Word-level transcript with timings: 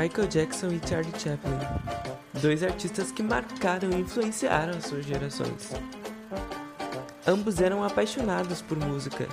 Michael 0.00 0.28
Jackson 0.28 0.68
e 0.68 0.80
Charlie 0.88 1.12
Chaplin, 1.12 1.58
dois 2.40 2.62
artistas 2.62 3.12
que 3.12 3.22
marcaram 3.22 3.90
e 3.90 3.96
influenciaram 3.96 4.78
as 4.78 4.86
suas 4.86 5.04
gerações. 5.04 5.72
Ambos 7.26 7.60
eram 7.60 7.84
apaixonados 7.84 8.62
por 8.62 8.78
música. 8.78 9.28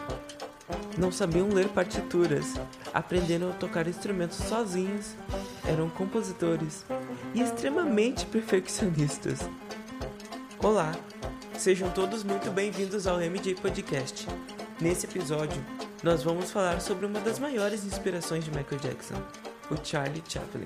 Não 0.97 1.09
sabiam 1.09 1.47
ler 1.47 1.69
partituras, 1.69 2.55
aprenderam 2.93 3.49
a 3.51 3.53
tocar 3.53 3.87
instrumentos 3.87 4.39
sozinhos, 4.39 5.15
eram 5.65 5.89
compositores 5.89 6.83
e 7.33 7.41
extremamente 7.41 8.25
perfeccionistas. 8.25 9.39
Olá, 10.61 10.93
sejam 11.57 11.89
todos 11.91 12.25
muito 12.25 12.51
bem-vindos 12.51 13.07
ao 13.07 13.21
MJ 13.21 13.55
Podcast. 13.55 14.27
Nesse 14.81 15.05
episódio, 15.05 15.63
nós 16.03 16.23
vamos 16.23 16.51
falar 16.51 16.81
sobre 16.81 17.05
uma 17.05 17.21
das 17.21 17.39
maiores 17.39 17.85
inspirações 17.85 18.43
de 18.43 18.51
Michael 18.51 18.81
Jackson, 18.81 19.15
o 19.69 19.85
Charlie 19.85 20.23
Chaplin. 20.27 20.65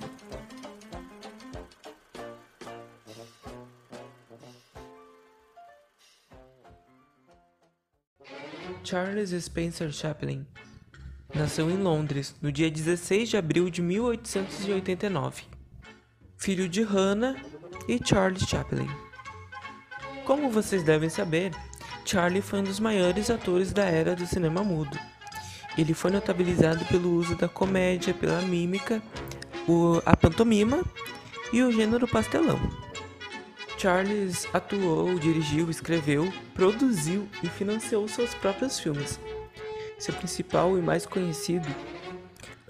Charles 8.83 9.31
Spencer 9.43 9.91
Chaplin 9.91 10.45
nasceu 11.33 11.69
em 11.69 11.77
Londres 11.77 12.35
no 12.41 12.51
dia 12.51 12.69
16 12.69 13.29
de 13.29 13.37
abril 13.37 13.69
de 13.69 13.81
1889, 13.81 15.43
filho 16.37 16.67
de 16.67 16.83
Hannah 16.83 17.35
e 17.87 17.99
Charles 18.03 18.43
Chaplin. 18.43 18.87
Como 20.25 20.49
vocês 20.49 20.83
devem 20.83 21.09
saber, 21.09 21.51
Charlie 22.05 22.41
foi 22.41 22.59
um 22.59 22.63
dos 22.63 22.79
maiores 22.79 23.29
atores 23.29 23.71
da 23.71 23.85
era 23.85 24.15
do 24.15 24.25
cinema 24.27 24.63
mudo. 24.63 25.10
Ele 25.77 25.93
foi 25.93 26.11
notabilizado 26.11 26.83
pelo 26.85 27.13
uso 27.13 27.35
da 27.35 27.47
comédia, 27.47 28.13
pela 28.13 28.41
mímica, 28.41 29.01
o, 29.67 30.01
a 30.05 30.15
pantomima 30.15 30.83
e 31.53 31.63
o 31.63 31.71
gênero 31.71 32.07
pastelão. 32.07 32.59
Charles 33.77 34.47
atuou, 34.53 35.17
dirigiu, 35.17 35.69
escreveu, 35.69 36.31
produziu 36.53 37.27
e 37.41 37.47
financiou 37.47 38.07
seus 38.07 38.33
próprios 38.35 38.79
filmes. 38.79 39.19
Seu 39.97 40.13
principal 40.13 40.77
e 40.77 40.81
mais 40.81 41.05
conhecido 41.05 41.67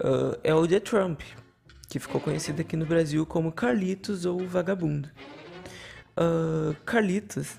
uh, 0.00 0.38
é 0.42 0.54
o 0.54 0.66
The 0.66 0.80
Trump, 0.80 1.20
que 1.88 1.98
ficou 1.98 2.20
conhecido 2.20 2.62
aqui 2.62 2.76
no 2.76 2.86
Brasil 2.86 3.26
como 3.26 3.52
Carlitos 3.52 4.24
ou 4.24 4.46
Vagabundo. 4.46 5.10
Uh, 6.16 6.74
Carlitos 6.84 7.56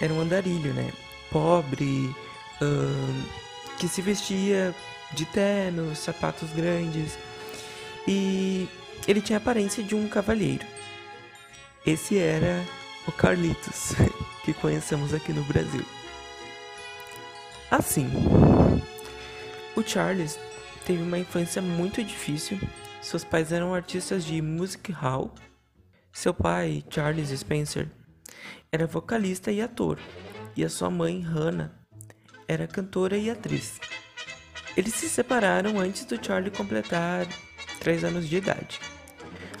era 0.00 0.12
um 0.12 0.20
andarilho, 0.20 0.72
né? 0.72 0.92
Pobre, 1.30 2.14
uh, 2.62 3.49
que 3.80 3.88
se 3.88 4.02
vestia 4.02 4.74
de 5.12 5.24
terno, 5.24 5.96
sapatos 5.96 6.50
grandes 6.50 7.18
e 8.06 8.68
ele 9.08 9.22
tinha 9.22 9.38
a 9.38 9.40
aparência 9.40 9.82
de 9.82 9.94
um 9.94 10.06
cavalheiro. 10.06 10.66
Esse 11.86 12.18
era 12.18 12.62
o 13.08 13.12
Carlitos, 13.12 13.94
que 14.44 14.52
conhecemos 14.52 15.14
aqui 15.14 15.32
no 15.32 15.42
Brasil. 15.44 15.84
Assim, 17.70 18.06
o 19.74 19.82
Charles 19.82 20.38
teve 20.84 21.02
uma 21.02 21.18
infância 21.18 21.62
muito 21.62 22.04
difícil. 22.04 22.60
Seus 23.00 23.24
pais 23.24 23.50
eram 23.50 23.74
artistas 23.74 24.26
de 24.26 24.42
music 24.42 24.92
hall. 24.92 25.34
Seu 26.12 26.34
pai, 26.34 26.84
Charles 26.90 27.30
Spencer, 27.30 27.88
era 28.70 28.86
vocalista 28.86 29.50
e 29.50 29.62
ator, 29.62 29.98
e 30.54 30.62
a 30.62 30.68
sua 30.68 30.90
mãe, 30.90 31.22
Hannah, 31.22 31.79
era 32.50 32.66
cantora 32.66 33.16
e 33.16 33.30
atriz. 33.30 33.78
Eles 34.76 34.94
se 34.94 35.08
separaram 35.08 35.78
antes 35.78 36.04
do 36.04 36.22
Charlie 36.24 36.50
completar 36.50 37.24
3 37.78 38.02
anos 38.02 38.28
de 38.28 38.38
idade. 38.38 38.80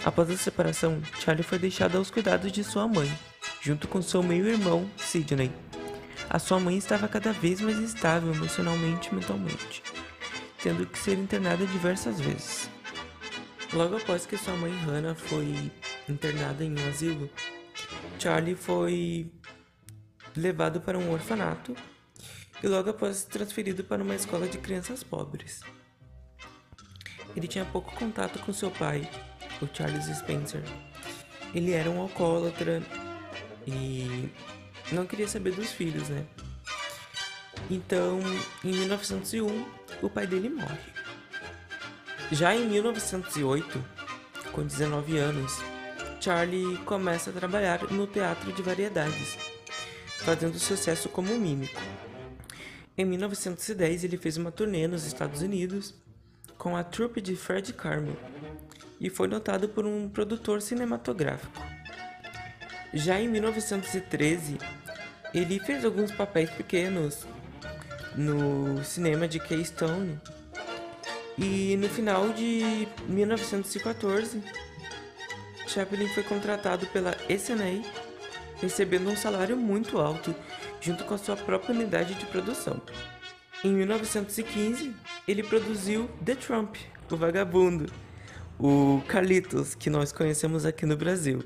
Após 0.04 0.28
a 0.28 0.36
separação, 0.36 1.00
Charlie 1.20 1.44
foi 1.44 1.56
deixado 1.56 1.96
aos 1.96 2.10
cuidados 2.10 2.50
de 2.50 2.64
sua 2.64 2.88
mãe, 2.88 3.08
junto 3.62 3.86
com 3.86 4.02
seu 4.02 4.24
meio-irmão, 4.24 4.90
Sidney. 4.96 5.52
A 6.28 6.40
sua 6.40 6.58
mãe 6.58 6.76
estava 6.76 7.06
cada 7.06 7.32
vez 7.32 7.60
mais 7.60 7.78
instável 7.78 8.34
emocionalmente 8.34 9.08
e 9.10 9.14
mentalmente, 9.14 9.84
tendo 10.60 10.84
que 10.84 10.98
ser 10.98 11.16
internada 11.16 11.64
diversas 11.66 12.20
vezes. 12.20 12.68
Logo 13.72 13.98
após 13.98 14.26
que 14.26 14.36
sua 14.36 14.56
mãe 14.56 14.72
Hannah 14.84 15.14
foi 15.14 15.70
internada 16.08 16.64
em 16.64 16.76
um 16.76 16.88
asilo, 16.88 17.30
Charlie 18.18 18.56
foi 18.56 19.30
levado 20.34 20.80
para 20.80 20.98
um 20.98 21.12
orfanato 21.12 21.76
e 22.62 22.68
logo 22.68 22.90
após 22.90 23.24
transferido 23.24 23.84
para 23.84 24.02
uma 24.02 24.14
escola 24.14 24.46
de 24.46 24.58
crianças 24.58 25.02
pobres. 25.02 25.60
Ele 27.36 27.46
tinha 27.46 27.64
pouco 27.64 27.94
contato 27.94 28.38
com 28.40 28.52
seu 28.52 28.70
pai 28.70 29.08
o 29.62 29.68
Charles 29.72 30.06
Spencer. 30.16 30.62
Ele 31.54 31.72
era 31.72 31.90
um 31.90 32.00
alcoólatra 32.00 32.82
e 33.66 34.30
não 34.92 35.06
queria 35.06 35.28
saber 35.28 35.52
dos 35.52 35.72
filhos, 35.72 36.08
né? 36.08 36.26
Então, 37.70 38.20
em 38.64 38.72
1901, 38.72 39.66
o 40.02 40.10
pai 40.10 40.26
dele 40.26 40.48
morre. 40.48 40.90
Já 42.32 42.54
em 42.54 42.66
1908, 42.68 43.84
com 44.52 44.64
19 44.64 45.18
anos, 45.18 45.58
Charlie 46.20 46.78
começa 46.78 47.30
a 47.30 47.32
trabalhar 47.32 47.82
no 47.90 48.06
teatro 48.06 48.52
de 48.52 48.62
variedades, 48.62 49.36
fazendo 50.18 50.58
sucesso 50.58 51.08
como 51.08 51.36
mímico. 51.36 51.80
Em 52.96 53.04
1910, 53.04 54.04
ele 54.04 54.16
fez 54.16 54.36
uma 54.36 54.52
turnê 54.52 54.86
nos 54.86 55.06
Estados 55.06 55.42
Unidos 55.42 55.94
com 56.58 56.76
a 56.76 56.84
trupe 56.84 57.20
de 57.20 57.34
Fred 57.36 57.72
Carmel, 57.72 58.16
e 59.00 59.08
foi 59.08 59.26
notado 59.26 59.68
por 59.68 59.86
um 59.86 60.08
produtor 60.08 60.60
cinematográfico. 60.60 61.62
Já 62.92 63.18
em 63.18 63.28
1913, 63.28 64.58
ele 65.32 65.58
fez 65.60 65.84
alguns 65.84 66.12
papéis 66.12 66.50
pequenos 66.50 67.26
no 68.14 68.84
cinema 68.84 69.26
de 69.26 69.38
Keystone 69.38 70.18
e 71.38 71.76
no 71.78 71.88
final 71.88 72.30
de 72.30 72.86
1914, 73.08 74.42
Chaplin 75.66 76.08
foi 76.08 76.24
contratado 76.24 76.86
pela 76.88 77.16
SNA, 77.28 77.82
recebendo 78.60 79.08
um 79.08 79.16
salário 79.16 79.56
muito 79.56 79.98
alto 79.98 80.34
junto 80.80 81.04
com 81.04 81.14
a 81.14 81.18
sua 81.18 81.36
própria 81.36 81.74
unidade 81.74 82.14
de 82.14 82.26
produção. 82.26 82.80
Em 83.62 83.72
1915, 83.72 84.94
ele 85.28 85.42
produziu 85.42 86.08
The 86.24 86.34
Trump, 86.34 86.76
o 87.10 87.16
Vagabundo, 87.16 87.92
o 88.58 89.02
Carlitos, 89.06 89.74
que 89.74 89.90
nós 89.90 90.12
conhecemos 90.12 90.64
aqui 90.64 90.86
no 90.86 90.96
Brasil. 90.96 91.44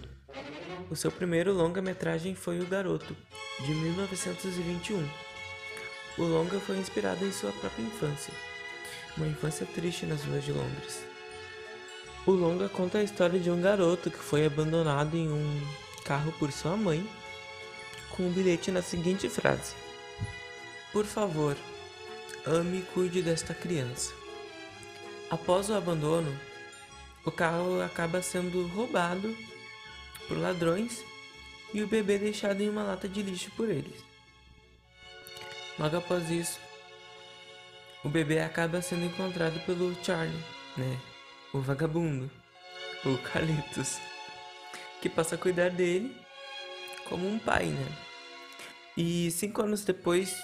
O 0.90 0.94
seu 0.94 1.10
primeiro 1.10 1.52
longa-metragem 1.52 2.34
foi 2.34 2.60
O 2.60 2.66
Garoto, 2.66 3.16
de 3.64 3.74
1921. 3.74 5.04
O 6.16 6.22
longa 6.22 6.60
foi 6.60 6.76
inspirado 6.76 7.24
em 7.24 7.32
sua 7.32 7.50
própria 7.52 7.82
infância, 7.82 8.32
uma 9.16 9.26
infância 9.26 9.66
triste 9.66 10.06
nas 10.06 10.22
ruas 10.22 10.44
de 10.44 10.52
Londres. 10.52 11.04
O 12.26 12.30
longa 12.30 12.68
conta 12.68 12.98
a 12.98 13.02
história 13.02 13.40
de 13.40 13.50
um 13.50 13.60
garoto 13.60 14.10
que 14.10 14.18
foi 14.18 14.46
abandonado 14.46 15.16
em 15.16 15.28
um 15.28 15.60
carro 16.04 16.32
por 16.38 16.52
sua 16.52 16.76
mãe, 16.76 17.04
com 18.16 18.22
um 18.25 18.30
bilhete 18.30 18.70
na 18.70 18.80
seguinte 18.80 19.28
frase: 19.28 19.75
Por 20.92 21.04
favor, 21.04 21.56
ame 22.47 22.78
e 22.78 22.82
cuide 22.82 23.22
desta 23.22 23.52
criança. 23.52 24.12
Após 25.30 25.69
o 25.69 25.75
abandono, 25.75 26.32
o 27.25 27.30
carro 27.30 27.82
acaba 27.82 28.22
sendo 28.22 28.66
roubado 28.69 29.36
por 30.28 30.38
ladrões 30.38 31.02
e 31.72 31.82
o 31.82 31.88
bebê 31.88 32.19
deixado 32.19 32.60
em 32.60 32.69
uma 32.69 32.84
lata 32.84 33.08
de 33.08 33.22
lixo 33.22 33.50
por 33.56 33.69
eles. 33.69 34.04
Logo 35.78 35.96
após 35.96 36.31
isso, 36.31 36.61
o 38.05 38.08
bebê 38.08 38.38
acaba 38.38 38.81
sendo 38.81 39.06
encontrado 39.06 39.58
pelo 39.66 39.93
Charlie, 40.05 40.44
né? 40.76 41.00
O 41.52 41.61
vagabundo, 41.61 42.31
o 43.05 43.19
Carlitos, 43.19 43.99
que 45.00 45.08
passa 45.08 45.34
a 45.34 45.38
cuidar 45.38 45.70
dele 45.70 46.14
como 47.08 47.28
um 47.28 47.38
pai, 47.38 47.66
né? 47.66 47.86
E 48.96 49.30
cinco 49.30 49.62
anos 49.62 49.84
depois 49.84 50.36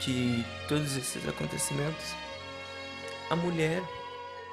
de 0.00 0.44
todos 0.68 0.96
esses 0.96 1.26
acontecimentos, 1.28 2.14
a 3.30 3.36
mulher, 3.36 3.82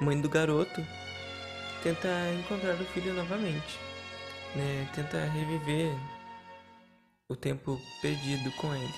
mãe 0.00 0.20
do 0.20 0.28
garoto, 0.28 0.84
tenta 1.82 2.08
encontrar 2.38 2.74
o 2.74 2.84
filho 2.86 3.14
novamente, 3.14 3.78
né? 4.54 4.88
Tenta 4.94 5.24
reviver 5.26 5.92
o 7.28 7.36
tempo 7.36 7.80
perdido 8.00 8.50
com 8.52 8.74
ele. 8.74 8.94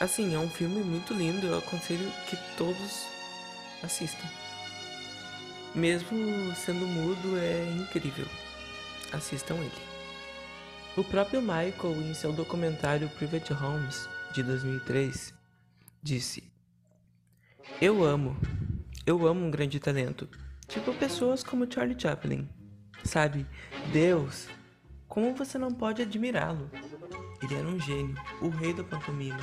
Assim, 0.00 0.34
é 0.34 0.38
um 0.38 0.50
filme 0.50 0.82
muito 0.82 1.14
lindo, 1.14 1.46
eu 1.46 1.58
aconselho 1.58 2.10
que 2.28 2.36
todos 2.56 3.06
assistam. 3.82 4.28
Mesmo 5.74 6.54
sendo 6.56 6.86
mudo, 6.86 7.38
é 7.38 7.70
incrível. 7.76 8.26
Assistam 9.12 9.56
ele. 9.56 9.95
O 10.96 11.04
próprio 11.04 11.40
Michael, 11.40 12.02
em 12.02 12.14
seu 12.14 12.32
documentário 12.32 13.08
Private 13.10 13.52
Homes, 13.52 14.08
de 14.32 14.42
2003, 14.42 15.34
disse: 16.02 16.42
Eu 17.80 18.02
amo, 18.02 18.36
eu 19.04 19.26
amo 19.26 19.46
um 19.46 19.50
grande 19.50 19.78
talento 19.78 20.28
Tipo 20.68 20.92
pessoas 20.94 21.44
como 21.44 21.72
Charlie 21.72 21.98
Chaplin. 21.98 22.48
Sabe, 23.04 23.46
Deus, 23.92 24.48
como 25.06 25.34
você 25.34 25.56
não 25.56 25.72
pode 25.72 26.02
admirá-lo? 26.02 26.68
Ele 27.40 27.54
era 27.54 27.68
um 27.68 27.78
gênio, 27.78 28.16
o 28.42 28.48
rei 28.48 28.74
da 28.74 28.82
pantomima. 28.82 29.38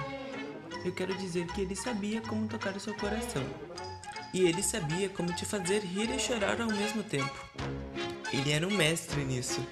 Eu 0.84 0.94
quero 0.94 1.16
dizer 1.16 1.48
que 1.48 1.62
ele 1.62 1.76
sabia 1.76 2.20
como 2.22 2.48
tocar 2.48 2.76
o 2.76 2.80
seu 2.80 2.94
coração. 2.96 3.44
E 4.34 4.42
ele 4.42 4.62
sabia 4.62 5.08
como 5.08 5.34
te 5.34 5.46
fazer 5.46 5.80
rir 5.80 6.10
e 6.10 6.20
chorar 6.20 6.60
ao 6.60 6.68
mesmo 6.68 7.04
tempo. 7.04 7.48
Ele 8.34 8.52
era 8.52 8.68
um 8.68 8.72
mestre 8.72 9.24
nisso. 9.24 9.66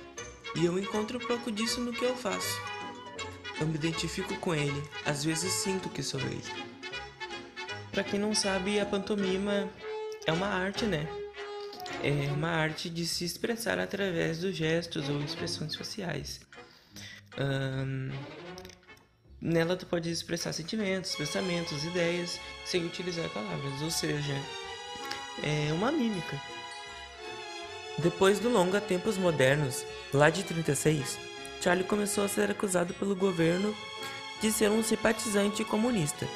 E 0.56 0.66
eu 0.66 0.78
encontro 0.78 1.18
um 1.18 1.26
pouco 1.26 1.52
disso 1.52 1.80
no 1.82 1.94
que 1.94 2.04
eu 2.04 2.16
faço. 2.16 2.60
Eu 3.60 3.68
me 3.68 3.76
identifico 3.76 4.36
com 4.38 4.54
ele, 4.56 4.84
às 5.06 5.24
vezes 5.24 5.52
sinto 5.54 5.90
que 5.90 6.02
sou 6.02 6.20
ele. 6.20 6.44
Para 7.92 8.04
quem 8.04 8.20
não 8.20 8.34
sabe, 8.34 8.80
a 8.80 8.86
pantomima 8.86 9.70
é 10.26 10.32
uma 10.32 10.48
arte, 10.48 10.86
né? 10.86 11.08
É 12.04 12.32
uma 12.32 12.50
arte 12.50 12.90
de 12.90 13.06
se 13.06 13.24
expressar 13.24 13.78
através 13.78 14.40
dos 14.40 14.56
gestos 14.56 15.10
ou 15.10 15.22
expressões 15.22 15.76
faciais. 15.76 16.42
Nela 19.40 19.76
tu 19.76 19.86
pode 19.86 20.10
expressar 20.10 20.54
sentimentos, 20.54 21.16
pensamentos, 21.16 21.84
ideias 21.84 22.40
sem 22.66 22.86
utilizar 22.86 23.30
palavras, 23.30 23.82
ou 23.82 23.92
seja, 23.92 24.34
é 25.44 25.74
uma 25.74 25.92
mímica. 25.92 26.42
Depois 27.98 28.40
do 28.40 28.50
longa 28.50 28.82
Tempos 28.82 29.18
Modernos, 29.18 29.86
lá 30.14 30.30
de 30.30 30.44
36, 30.44 31.20
Charlie 31.62 31.86
começou 31.86 32.24
a 32.24 32.28
ser 32.28 32.50
acusado 32.50 32.94
pelo 32.94 33.16
governo 33.16 33.76
de 34.42 34.52
ser 34.52 34.72
um 34.72 34.82
simpatizante 34.82 35.64
comunista 35.64 36.28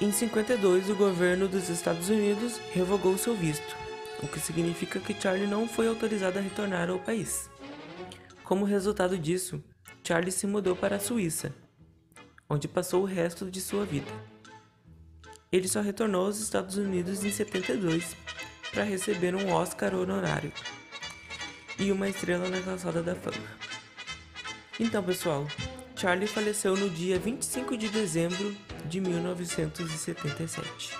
em 0.00 0.12
52, 0.12 0.90
o 0.90 0.94
governo 0.94 1.48
dos 1.48 1.68
Estados 1.68 2.08
Unidos 2.08 2.60
revogou 2.72 3.18
seu 3.18 3.34
visto, 3.34 3.76
o 4.22 4.28
que 4.28 4.38
significa 4.38 5.00
que 5.00 5.12
Charlie 5.12 5.48
não 5.48 5.66
foi 5.66 5.88
autorizado 5.88 6.38
a 6.38 6.40
retornar 6.40 6.88
ao 6.88 7.00
país. 7.00 7.50
Como 8.44 8.64
resultado 8.64 9.18
disso, 9.18 9.60
Charlie 10.04 10.30
se 10.30 10.46
mudou 10.46 10.76
para 10.76 10.96
a 10.96 11.00
Suíça, 11.00 11.52
onde 12.48 12.68
passou 12.68 13.02
o 13.02 13.06
resto 13.06 13.50
de 13.50 13.60
sua 13.60 13.84
vida. 13.84 14.08
Ele 15.50 15.66
só 15.66 15.80
retornou 15.80 16.26
aos 16.26 16.38
Estados 16.38 16.76
Unidos 16.76 17.24
em 17.24 17.32
72 17.32 18.16
para 18.72 18.84
receber 18.84 19.34
um 19.34 19.52
Oscar 19.52 19.94
honorário 19.94 20.52
e 21.78 21.92
uma 21.92 22.08
estrela 22.08 22.48
na 22.48 22.60
calçada 22.60 23.02
da 23.02 23.14
fama. 23.14 23.46
Então, 24.80 25.02
pessoal, 25.02 25.46
Charlie 25.96 26.28
faleceu 26.28 26.76
no 26.76 26.88
dia 26.88 27.18
25 27.18 27.76
de 27.76 27.88
dezembro 27.88 28.56
de 28.84 29.00
1977. 29.00 30.96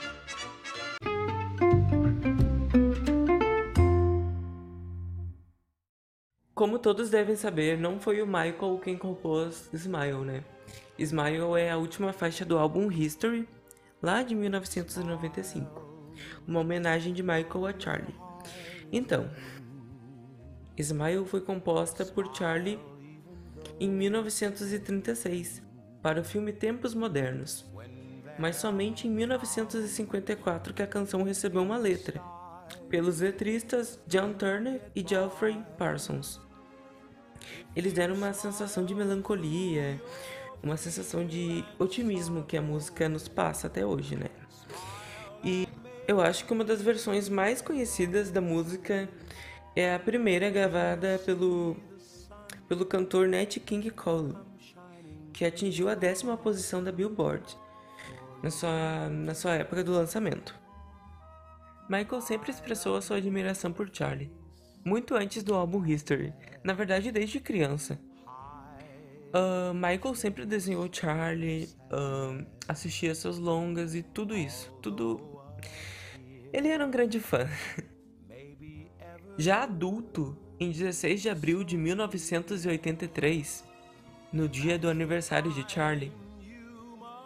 Como 6.59 6.81
todos 6.81 7.09
devem 7.09 7.37
saber, 7.37 7.79
não 7.79 8.00
foi 8.00 8.21
o 8.21 8.26
Michael 8.26 8.81
quem 8.82 8.99
compôs 8.99 9.71
Smile, 9.73 10.25
né? 10.25 10.43
Smile 10.99 11.56
é 11.56 11.71
a 11.71 11.76
última 11.76 12.12
faixa 12.12 12.44
do 12.44 12.59
álbum 12.59 12.91
History, 12.91 13.49
lá 14.03 14.25
de 14.25 14.35
1995, 14.35 15.88
uma 16.47 16.61
homenagem 16.61 17.12
de 17.12 17.23
Michael 17.23 17.67
a 17.67 17.79
Charlie. 17.79 18.15
Então, 18.93 19.31
Smile 20.76 21.25
foi 21.26 21.41
composta 21.41 22.05
por 22.05 22.35
Charlie 22.35 22.79
em 23.81 23.91
1936 23.91 25.62
para 26.00 26.20
o 26.20 26.25
filme 26.25 26.53
Tempos 26.53 26.94
Modernos, 26.94 27.67
mas 28.38 28.56
somente 28.56 29.09
em 29.09 29.11
1954 29.11 30.73
que 30.73 30.82
a 30.82 30.87
canção 30.87 31.23
recebeu 31.23 31.62
uma 31.62 31.76
letra, 31.76 32.21
pelos 32.88 33.21
letristas 33.21 33.99
John 34.06 34.32
Turner 34.32 34.81
e 34.94 35.05
Geoffrey 35.06 35.62
Parsons. 35.76 36.41
Eles 37.75 37.93
deram 37.93 38.14
uma 38.14 38.32
sensação 38.32 38.85
de 38.85 38.94
melancolia, 38.94 40.00
uma 40.62 40.76
sensação 40.76 41.26
de 41.26 41.64
otimismo 41.79 42.44
que 42.44 42.56
a 42.56 42.62
música 42.62 43.09
nos 43.09 43.29
passa 43.29 43.67
até 43.67 43.85
hoje, 43.85 44.17
né? 44.17 44.31
Eu 46.08 46.22
acho 46.22 46.46
que 46.46 46.52
uma 46.55 46.64
das 46.64 46.81
versões 46.81 47.28
mais 47.28 47.60
conhecidas 47.60 48.31
da 48.31 48.40
música 48.40 49.06
é 49.76 49.94
a 49.94 49.99
primeira 49.99 50.49
gravada 50.49 51.20
pelo 51.25 51.76
pelo 52.66 52.87
cantor 52.87 53.28
Nat 53.28 53.58
King 53.58 53.90
Cole, 53.90 54.34
que 55.34 55.44
atingiu 55.44 55.87
a 55.88 55.94
décima 55.94 56.37
posição 56.37 56.82
da 56.82 56.90
Billboard 56.90 57.44
na 58.43 58.50
sua, 58.50 59.08
na 59.10 59.34
sua 59.34 59.55
época 59.56 59.84
do 59.84 59.93
lançamento. 59.93 60.58
Michael 61.90 62.22
sempre 62.22 62.50
expressou 62.50 62.96
a 62.96 63.02
sua 63.02 63.19
admiração 63.19 63.70
por 63.70 63.90
Charlie, 63.93 64.31
muito 64.82 65.14
antes 65.14 65.43
do 65.43 65.54
álbum 65.54 65.84
History, 65.84 66.32
na 66.64 66.72
verdade 66.72 67.12
desde 67.12 67.38
criança. 67.38 67.99
Uh, 69.28 69.75
Michael 69.75 70.14
sempre 70.14 70.46
desenhou 70.46 70.88
Charlie, 70.90 71.69
uh, 71.93 72.46
assistia 72.66 73.14
seus 73.14 73.38
longas 73.38 73.94
e 73.94 74.02
tudo 74.02 74.34
isso, 74.34 74.72
tudo. 74.81 75.38
Ele 76.53 76.69
era 76.69 76.85
um 76.85 76.91
grande 76.91 77.21
fã. 77.21 77.49
Já 79.37 79.62
adulto, 79.62 80.37
em 80.59 80.71
16 80.71 81.23
de 81.23 81.29
abril 81.29 81.62
de 81.62 81.77
1983, 81.77 83.65
no 84.33 84.49
dia 84.49 84.79
do 84.79 84.89
aniversário 84.89 85.53
de 85.53 85.71
Charlie, 85.71 86.12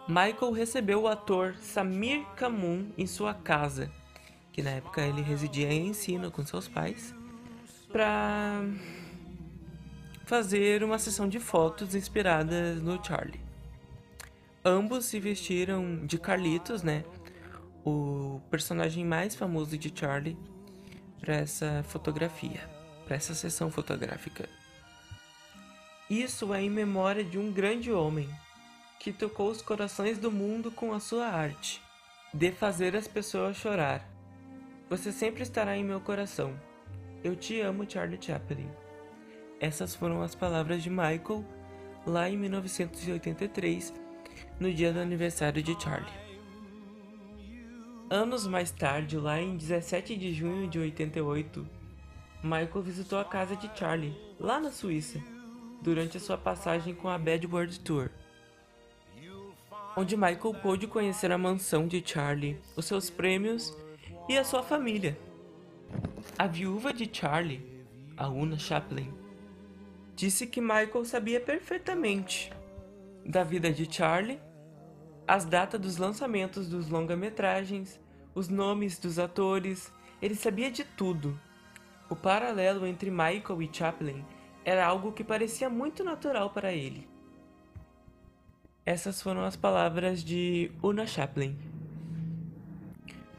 Michael 0.07 0.51
recebeu 0.51 1.03
o 1.03 1.07
ator 1.07 1.55
Samir 1.59 2.25
Kamun 2.35 2.91
em 2.97 3.07
sua 3.07 3.33
casa, 3.33 3.89
que 4.51 4.61
na 4.61 4.71
época 4.71 5.01
ele 5.01 5.21
residia 5.21 5.71
em 5.71 5.87
ensino 5.87 6.29
com 6.29 6.45
seus 6.45 6.67
pais, 6.67 7.15
para 7.89 8.63
fazer 10.25 10.83
uma 10.83 10.99
sessão 10.99 11.27
de 11.27 11.39
fotos 11.39 11.95
inspiradas 11.95 12.81
no 12.81 13.03
Charlie. 13.03 13.39
Ambos 14.63 15.05
se 15.05 15.19
vestiram 15.19 16.05
de 16.05 16.17
Carlitos, 16.17 16.83
né? 16.83 17.03
O 17.85 18.41
personagem 18.49 19.05
mais 19.05 19.35
famoso 19.35 19.77
de 19.77 19.91
Charlie, 19.93 20.37
para 21.19 21.35
essa 21.35 21.83
fotografia 21.83 22.73
para 23.05 23.15
essa 23.15 23.33
sessão 23.33 23.69
fotográfica. 23.69 24.47
Isso 26.09 26.53
é 26.53 26.61
em 26.61 26.69
memória 26.69 27.23
de 27.23 27.37
um 27.37 27.51
grande 27.51 27.91
homem 27.91 28.29
que 28.99 29.11
tocou 29.11 29.49
os 29.49 29.61
corações 29.61 30.17
do 30.17 30.31
mundo 30.31 30.71
com 30.71 30.93
a 30.93 30.99
sua 30.99 31.27
arte, 31.27 31.81
de 32.33 32.51
fazer 32.51 32.95
as 32.95 33.07
pessoas 33.07 33.57
chorar. 33.57 34.07
Você 34.89 35.11
sempre 35.11 35.43
estará 35.43 35.75
em 35.75 35.83
meu 35.83 35.99
coração. 35.99 36.53
Eu 37.23 37.35
te 37.35 37.59
amo, 37.61 37.89
Charlie 37.89 38.21
Chaplin. 38.21 38.69
Essas 39.59 39.95
foram 39.95 40.21
as 40.21 40.35
palavras 40.35 40.83
de 40.83 40.89
Michael 40.89 41.45
lá 42.05 42.29
em 42.29 42.37
1983, 42.37 43.93
no 44.59 44.73
dia 44.73 44.91
do 44.91 44.99
aniversário 44.99 45.63
de 45.63 45.81
Charlie. 45.81 46.22
Anos 48.09 48.45
mais 48.45 48.69
tarde, 48.69 49.17
lá 49.17 49.39
em 49.41 49.55
17 49.55 50.15
de 50.15 50.33
junho 50.33 50.67
de 50.67 50.77
88, 50.77 51.65
Michael 52.43 52.81
visitou 52.81 53.17
a 53.17 53.25
casa 53.25 53.55
de 53.55 53.71
Charlie, 53.77 54.15
lá 54.39 54.59
na 54.59 54.71
Suíça, 54.71 55.19
durante 55.81 56.17
a 56.17 56.19
sua 56.19 56.37
passagem 56.37 56.93
com 56.93 57.09
a 57.09 57.17
Bad 57.17 57.47
World 57.47 57.79
Tour, 57.79 58.09
onde 59.95 60.17
Michael 60.17 60.53
pôde 60.61 60.85
conhecer 60.85 61.31
a 61.31 61.37
mansão 61.37 61.87
de 61.87 62.03
Charlie, 62.05 62.59
os 62.75 62.85
seus 62.85 63.09
prêmios 63.09 63.75
e 64.27 64.37
a 64.37 64.43
sua 64.43 64.61
família. 64.61 65.17
A 66.37 66.45
viúva 66.45 66.93
de 66.93 67.09
Charlie, 67.11 67.85
a 68.17 68.27
Una 68.27 68.59
Chaplin, 68.59 69.11
disse 70.15 70.45
que 70.45 70.61
Michael 70.61 71.05
sabia 71.05 71.39
perfeitamente 71.39 72.51
da 73.25 73.43
vida 73.43 73.71
de 73.71 73.91
Charlie, 73.91 74.39
as 75.27 75.45
datas 75.45 75.79
dos 75.79 75.97
lançamentos 75.97 76.67
dos 76.67 76.89
longa-metragens, 76.89 77.99
os 78.35 78.49
nomes 78.49 78.97
dos 78.97 79.19
atores, 79.19 79.91
ele 80.21 80.35
sabia 80.35 80.71
de 80.71 80.83
tudo 80.83 81.39
o 82.13 82.15
paralelo 82.15 82.85
entre 82.85 83.09
Michael 83.09 83.61
e 83.61 83.69
Chaplin 83.71 84.23
era 84.63 84.85
algo 84.85 85.11
que 85.11 85.23
parecia 85.23 85.67
muito 85.67 86.03
natural 86.03 86.51
para 86.51 86.71
ele. 86.71 87.07
Essas 88.85 89.19
foram 89.19 89.43
as 89.43 89.55
palavras 89.55 90.23
de 90.23 90.71
Una 90.83 91.07
Chaplin. 91.07 91.57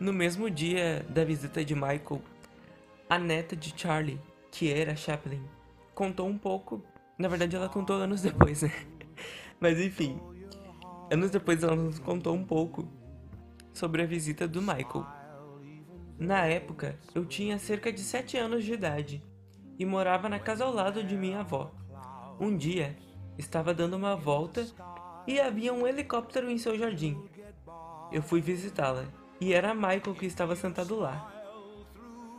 No 0.00 0.12
mesmo 0.12 0.50
dia 0.50 1.07
da 1.09 1.25
visita 1.25 1.64
de 1.64 1.73
Michael, 1.73 2.21
a 3.09 3.17
neta 3.17 3.55
de 3.55 3.73
Charlie, 3.76 4.21
que 4.50 4.73
era 4.73 4.97
Chaplin, 4.97 5.43
contou 5.95 6.26
um 6.26 6.37
pouco. 6.37 6.83
Na 7.17 7.29
verdade, 7.29 7.55
ela 7.55 7.69
contou 7.69 7.95
anos 7.95 8.23
depois, 8.23 8.62
né? 8.62 8.73
Mas 9.61 9.79
enfim, 9.79 10.21
anos 11.14 11.30
depois 11.30 11.62
ela 11.62 11.76
nos 11.76 11.99
contou 11.99 12.35
um 12.35 12.44
pouco 12.44 12.88
sobre 13.73 14.02
a 14.02 14.06
visita 14.06 14.47
do 14.47 14.61
Michael. 14.61 15.06
Na 16.18 16.44
época, 16.44 16.99
eu 17.14 17.25
tinha 17.25 17.59
cerca 17.59 17.92
de 17.92 18.00
7 18.00 18.37
anos 18.37 18.64
de 18.64 18.73
idade 18.73 19.23
e 19.78 19.87
morava 19.87 20.28
na 20.28 20.38
casa 20.38 20.64
ao 20.64 20.73
lado 20.73 21.02
de 21.02 21.16
minha 21.16 21.40
avó. 21.40 21.73
Um 22.38 22.56
dia, 22.56 22.97
estava 23.38 23.73
dando 23.73 23.94
uma 23.97 24.16
volta 24.16 24.66
e 25.26 25.40
havia 25.40 25.73
um 25.73 25.87
helicóptero 25.87 26.50
em 26.50 26.59
seu 26.59 26.76
jardim. 26.76 27.16
Eu 28.12 28.23
fui 28.23 28.40
visitá-la 28.40 29.04
e 29.40 29.52
era 29.52 29.75
Michael 29.75 30.14
que 30.18 30.26
estava 30.26 30.56
sentado 30.56 30.97
lá. 30.97 31.30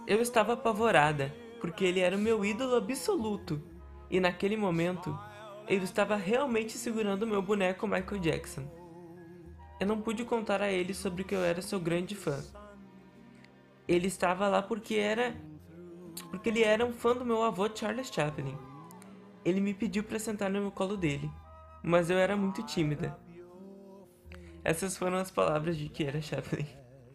Eu 0.06 0.22
estava 0.22 0.54
apavorada, 0.54 1.34
porque 1.62 1.84
ele 1.86 2.02
era 2.02 2.16
o 2.16 2.20
meu 2.20 2.44
ídolo 2.44 2.76
absoluto. 2.76 3.62
E 4.10 4.20
naquele 4.20 4.56
momento, 4.56 5.18
ele 5.68 5.84
estava 5.84 6.16
realmente 6.16 6.78
segurando 6.78 7.26
meu 7.26 7.42
boneco 7.42 7.88
Michael 7.88 8.20
Jackson. 8.20 8.64
Eu 9.80 9.88
não 9.88 10.02
pude 10.02 10.24
contar 10.24 10.62
a 10.62 10.72
ele 10.72 10.94
sobre 10.94 11.24
que 11.24 11.36
eu 11.36 11.44
era 11.44 11.62
seu 11.62 11.80
grande 11.80 12.16
fã. 12.16 12.44
Ele 13.88 14.08
estava 14.08 14.48
lá 14.48 14.62
porque 14.62 14.96
era 14.96 15.36
porque 16.30 16.50
ele 16.50 16.64
era 16.64 16.86
um 16.86 16.94
fã 16.94 17.14
do 17.14 17.26
meu 17.26 17.44
avô 17.44 17.70
Charles 17.74 18.08
Chaplin. 18.08 18.58
Ele 19.44 19.60
me 19.60 19.74
pediu 19.74 20.04
para 20.04 20.18
sentar 20.18 20.50
no 20.50 20.72
colo 20.72 20.96
dele, 20.96 21.30
mas 21.84 22.10
eu 22.10 22.18
era 22.18 22.38
muito 22.38 22.64
tímida. 22.64 23.18
Essas 24.64 24.98
foram 24.98 25.18
as 25.18 25.30
palavras 25.30 25.78
de 25.78 25.90
que 25.90 26.04
era 26.04 26.22
Chaplin. 26.22 26.66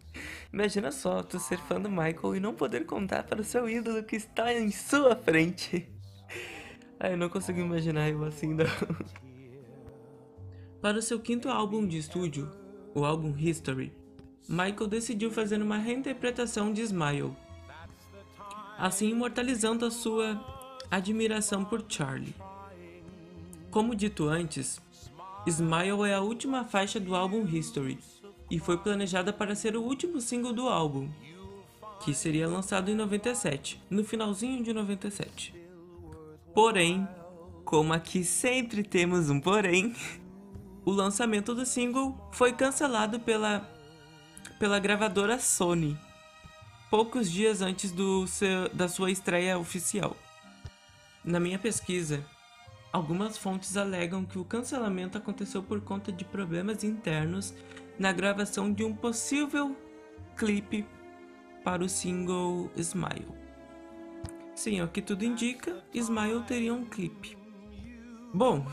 Imagina 0.52 0.92
só, 0.92 1.22
tu 1.22 1.38
ser 1.38 1.58
fã 1.58 1.80
do 1.80 1.90
Michael 1.90 2.36
e 2.36 2.40
não 2.40 2.54
poder 2.54 2.84
contar 2.84 3.24
para 3.24 3.40
o 3.40 3.44
seu 3.44 3.68
ídolo 3.68 4.04
que 4.04 4.16
está 4.16 4.52
em 4.52 4.70
sua 4.70 5.16
frente. 5.16 5.88
Ai, 7.02 7.14
eu 7.14 7.16
não 7.16 7.30
consigo 7.30 7.58
imaginar 7.58 8.10
eu 8.10 8.22
assim, 8.24 8.52
não. 8.52 8.66
Para 10.82 10.98
o 10.98 11.02
seu 11.02 11.18
quinto 11.18 11.48
álbum 11.48 11.86
de 11.86 11.96
estúdio, 11.96 12.50
o 12.94 13.06
álbum 13.06 13.34
History, 13.36 13.90
Michael 14.46 14.86
decidiu 14.86 15.30
fazer 15.30 15.62
uma 15.62 15.78
reinterpretação 15.78 16.72
de 16.72 16.82
Smile, 16.82 17.34
assim 18.76 19.10
imortalizando 19.10 19.86
a 19.86 19.90
sua 19.90 20.38
admiração 20.90 21.64
por 21.64 21.82
Charlie. 21.88 22.34
Como 23.70 23.94
dito 23.94 24.28
antes, 24.28 24.78
Smile 25.46 26.06
é 26.06 26.14
a 26.14 26.20
última 26.20 26.64
faixa 26.64 27.00
do 27.00 27.14
álbum 27.14 27.46
History 27.46 27.98
e 28.50 28.58
foi 28.58 28.76
planejada 28.76 29.32
para 29.32 29.54
ser 29.54 29.74
o 29.74 29.82
último 29.82 30.20
single 30.20 30.52
do 30.52 30.68
álbum, 30.68 31.08
que 32.04 32.12
seria 32.12 32.46
lançado 32.46 32.90
em 32.90 32.94
97, 32.94 33.80
no 33.88 34.04
finalzinho 34.04 34.62
de 34.62 34.74
97. 34.74 35.59
Porém, 36.62 37.08
como 37.64 37.94
aqui 37.94 38.22
sempre 38.22 38.82
temos 38.82 39.30
um 39.30 39.40
porém, 39.40 39.96
o 40.84 40.90
lançamento 40.90 41.54
do 41.54 41.64
single 41.64 42.14
foi 42.32 42.52
cancelado 42.52 43.18
pela, 43.18 43.66
pela 44.58 44.78
gravadora 44.78 45.38
Sony 45.38 45.98
poucos 46.90 47.30
dias 47.30 47.62
antes 47.62 47.90
do 47.92 48.26
seu, 48.26 48.68
da 48.74 48.88
sua 48.88 49.10
estreia 49.10 49.58
oficial. 49.58 50.14
Na 51.24 51.40
minha 51.40 51.58
pesquisa, 51.58 52.22
algumas 52.92 53.38
fontes 53.38 53.78
alegam 53.78 54.26
que 54.26 54.38
o 54.38 54.44
cancelamento 54.44 55.16
aconteceu 55.16 55.62
por 55.62 55.80
conta 55.80 56.12
de 56.12 56.26
problemas 56.26 56.84
internos 56.84 57.54
na 57.98 58.12
gravação 58.12 58.70
de 58.70 58.84
um 58.84 58.94
possível 58.94 59.74
clipe 60.36 60.86
para 61.64 61.82
o 61.82 61.88
single 61.88 62.70
Smile. 62.76 63.39
Sim, 64.60 64.82
o 64.82 64.88
que 64.88 65.00
tudo 65.00 65.24
indica, 65.24 65.82
Smile 65.94 66.42
teria 66.42 66.74
um 66.74 66.84
clipe. 66.84 67.34
Bom, 68.34 68.66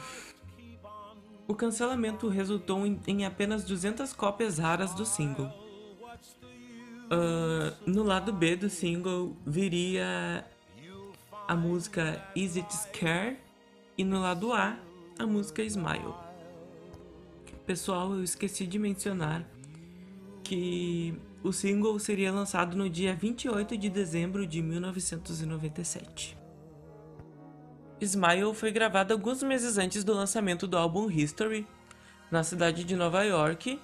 o 1.47 1.55
cancelamento 1.55 2.27
resultou 2.27 2.85
em, 2.85 3.23
apenas 3.23 3.63
200 3.63 4.11
cópias 4.11 4.57
raras 4.57 4.93
do 4.93 5.05
single 5.05 5.49
Uh, 7.07 7.71
no 7.89 8.03
lado 8.03 8.33
B 8.33 8.57
do 8.57 8.69
single 8.69 9.33
viria 9.45 10.45
a 11.47 11.55
música 11.55 12.21
Is 12.35 12.57
It 12.57 12.69
Scare 12.75 13.37
e 13.97 14.03
no 14.03 14.19
lado 14.19 14.51
A 14.51 14.77
a 15.17 15.25
música 15.25 15.63
Smile. 15.63 16.13
Pessoal, 17.65 18.11
eu 18.11 18.23
esqueci 18.25 18.67
de 18.67 18.77
mencionar 18.77 19.49
que 20.43 21.17
o 21.47 21.53
single 21.53 21.97
seria 21.97 22.31
lançado 22.31 22.75
no 22.75 22.89
dia 22.89 23.15
28 23.15 23.77
de 23.77 23.89
dezembro 23.89 24.45
de 24.45 24.61
1997. 24.61 26.37
Smile 28.01 28.53
foi 28.53 28.69
gravado 28.71 29.13
alguns 29.13 29.41
meses 29.41 29.77
antes 29.77 30.03
do 30.03 30.13
lançamento 30.13 30.67
do 30.67 30.77
álbum 30.77 31.09
History, 31.09 31.65
na 32.29 32.43
cidade 32.43 32.83
de 32.83 32.95
Nova 32.95 33.23
York, 33.23 33.79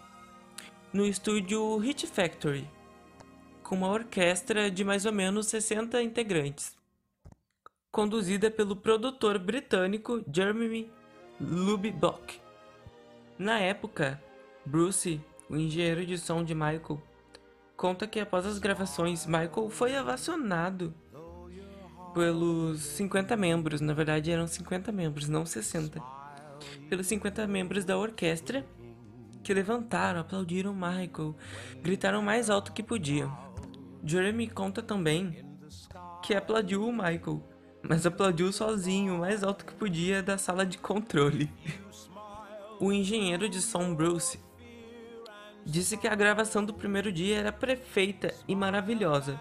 no 0.91 1.05
estúdio 1.05 1.77
Hit 1.77 2.05
Factory, 2.05 2.69
com 3.63 3.75
uma 3.75 3.87
orquestra 3.87 4.69
de 4.69 4.83
mais 4.83 5.05
ou 5.05 5.13
menos 5.13 5.47
60 5.47 6.01
integrantes, 6.03 6.75
conduzida 7.91 8.51
pelo 8.51 8.75
produtor 8.75 9.39
britânico 9.39 10.23
Jeremy 10.31 10.91
Lubbock. 11.39 12.39
Na 13.39 13.57
época, 13.59 14.21
Bruce, 14.65 15.19
o 15.49 15.55
engenheiro 15.55 16.05
de 16.05 16.17
som 16.17 16.43
de 16.43 16.53
Michael, 16.53 17.01
conta 17.83 18.07
que 18.07 18.17
após 18.17 18.45
as 18.45 18.59
gravações, 18.59 19.25
Michael 19.25 19.69
foi 19.69 19.93
avacionado 19.93 20.93
pelos 22.13 22.79
50 22.79 23.35
membros, 23.35 23.81
na 23.81 23.93
verdade 23.93 24.31
eram 24.31 24.47
50 24.47 24.89
membros, 24.89 25.27
não 25.27 25.45
60, 25.45 26.01
pelos 26.87 27.05
50 27.07 27.45
membros 27.45 27.83
da 27.83 27.97
orquestra 27.97 28.65
que 29.43 29.53
levantaram, 29.53 30.21
aplaudiram 30.21 30.73
Michael, 30.73 31.35
gritaram 31.81 32.21
mais 32.21 32.49
alto 32.49 32.71
que 32.71 32.81
podiam. 32.81 33.37
Jeremy 34.01 34.47
conta 34.47 34.81
também 34.81 35.45
que 36.23 36.33
aplaudiu 36.33 36.87
o 36.87 36.93
Michael, 36.93 37.43
mas 37.81 38.05
aplaudiu 38.05 38.49
sozinho, 38.53 39.17
mais 39.17 39.43
alto 39.43 39.65
que 39.65 39.73
podia 39.73 40.23
da 40.23 40.37
sala 40.37 40.65
de 40.65 40.77
controle. 40.77 41.51
o 42.79 42.93
engenheiro 42.93 43.49
de 43.49 43.61
som 43.61 43.93
Bruce 43.93 44.39
disse 45.65 45.97
que 45.97 46.07
a 46.07 46.15
gravação 46.15 46.63
do 46.63 46.73
primeiro 46.73 47.11
dia 47.11 47.37
era 47.37 47.51
perfeita 47.51 48.33
e 48.47 48.55
maravilhosa, 48.55 49.39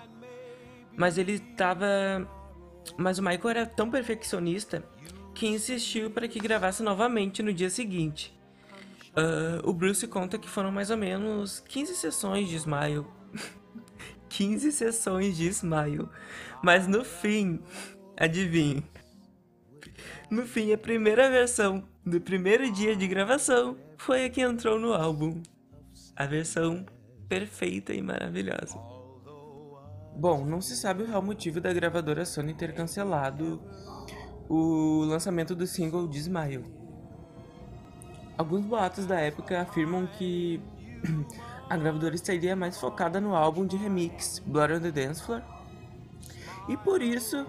mas 0.97 1.19
ele 1.19 1.33
estava, 1.33 1.87
mas 2.97 3.19
o 3.19 3.23
Michael 3.23 3.49
era 3.51 3.67
tão 3.67 3.91
perfeccionista 3.91 4.85
que 5.35 5.47
insistiu 5.47 6.11
para 6.11 6.29
que 6.29 6.39
gravasse 6.39 6.83
novamente 6.83 7.43
no 7.43 7.53
dia 7.53 7.71
seguinte. 7.71 8.39
Uh, 9.11 9.69
o 9.69 9.73
Bruce 9.73 10.07
conta 10.07 10.39
que 10.39 10.49
foram 10.49 10.73
mais 10.73 10.91
ou 10.91 10.97
menos 10.97 11.61
15 11.61 11.95
sessões 11.97 12.49
de 12.49 12.57
Smile 12.57 13.05
15 14.33 14.73
sessões 14.73 15.37
de 15.37 15.47
Smile. 15.49 16.09
Mas 16.63 16.87
no 16.87 17.05
fim, 17.05 17.61
adivinhe. 18.17 18.83
No 20.31 20.47
fim, 20.47 20.73
a 20.73 20.79
primeira 20.79 21.31
versão 21.31 21.87
do 22.05 22.21
primeiro 22.21 22.71
dia 22.73 22.97
de 22.97 23.07
gravação 23.07 23.77
foi 23.99 24.25
a 24.25 24.31
que 24.31 24.41
entrou 24.41 24.79
no 24.79 24.95
álbum. 24.95 25.43
A 26.23 26.27
versão 26.27 26.87
perfeita 27.29 27.93
e 27.93 28.01
maravilhosa. 28.01 28.79
Bom, 30.17 30.45
não 30.45 30.61
se 30.61 30.77
sabe 30.77 31.03
o 31.03 31.07
real 31.07 31.21
motivo 31.21 31.61
da 31.61 31.73
gravadora 31.73 32.25
Sony 32.25 32.55
ter 32.55 32.73
cancelado 32.73 33.61
o 34.49 35.03
lançamento 35.05 35.53
do 35.53 35.67
single 35.67 36.07
de 36.07 36.19
Smile. 36.21 36.65
Alguns 38.39 38.65
boatos 38.65 39.05
da 39.05 39.19
época 39.19 39.63
afirmam 39.63 40.07
que 40.07 40.61
a 41.69 41.77
gravadora 41.77 42.15
estaria 42.15 42.55
mais 42.55 42.79
focada 42.79 43.21
no 43.21 43.35
álbum 43.35 43.67
de 43.67 43.77
remix 43.77 44.39
Blood 44.39 44.75
on 44.75 44.81
the 44.81 44.93
Dance 44.93 45.21
Floor 45.25 45.43
e 46.69 46.77
por 46.77 47.03
isso 47.03 47.45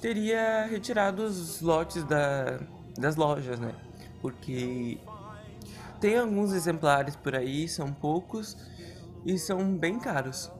teria 0.00 0.66
retirado 0.66 1.22
os 1.22 1.60
lotes 1.60 2.02
da, 2.02 2.58
das 2.98 3.14
lojas, 3.14 3.60
né? 3.60 3.76
Porque 4.20 4.98
tem 6.00 6.18
alguns 6.18 6.52
exemplares 6.52 7.16
por 7.16 7.34
aí, 7.34 7.68
são 7.68 7.92
poucos 7.92 8.56
e 9.24 9.38
são 9.38 9.76
bem 9.76 9.98
caros. 9.98 10.50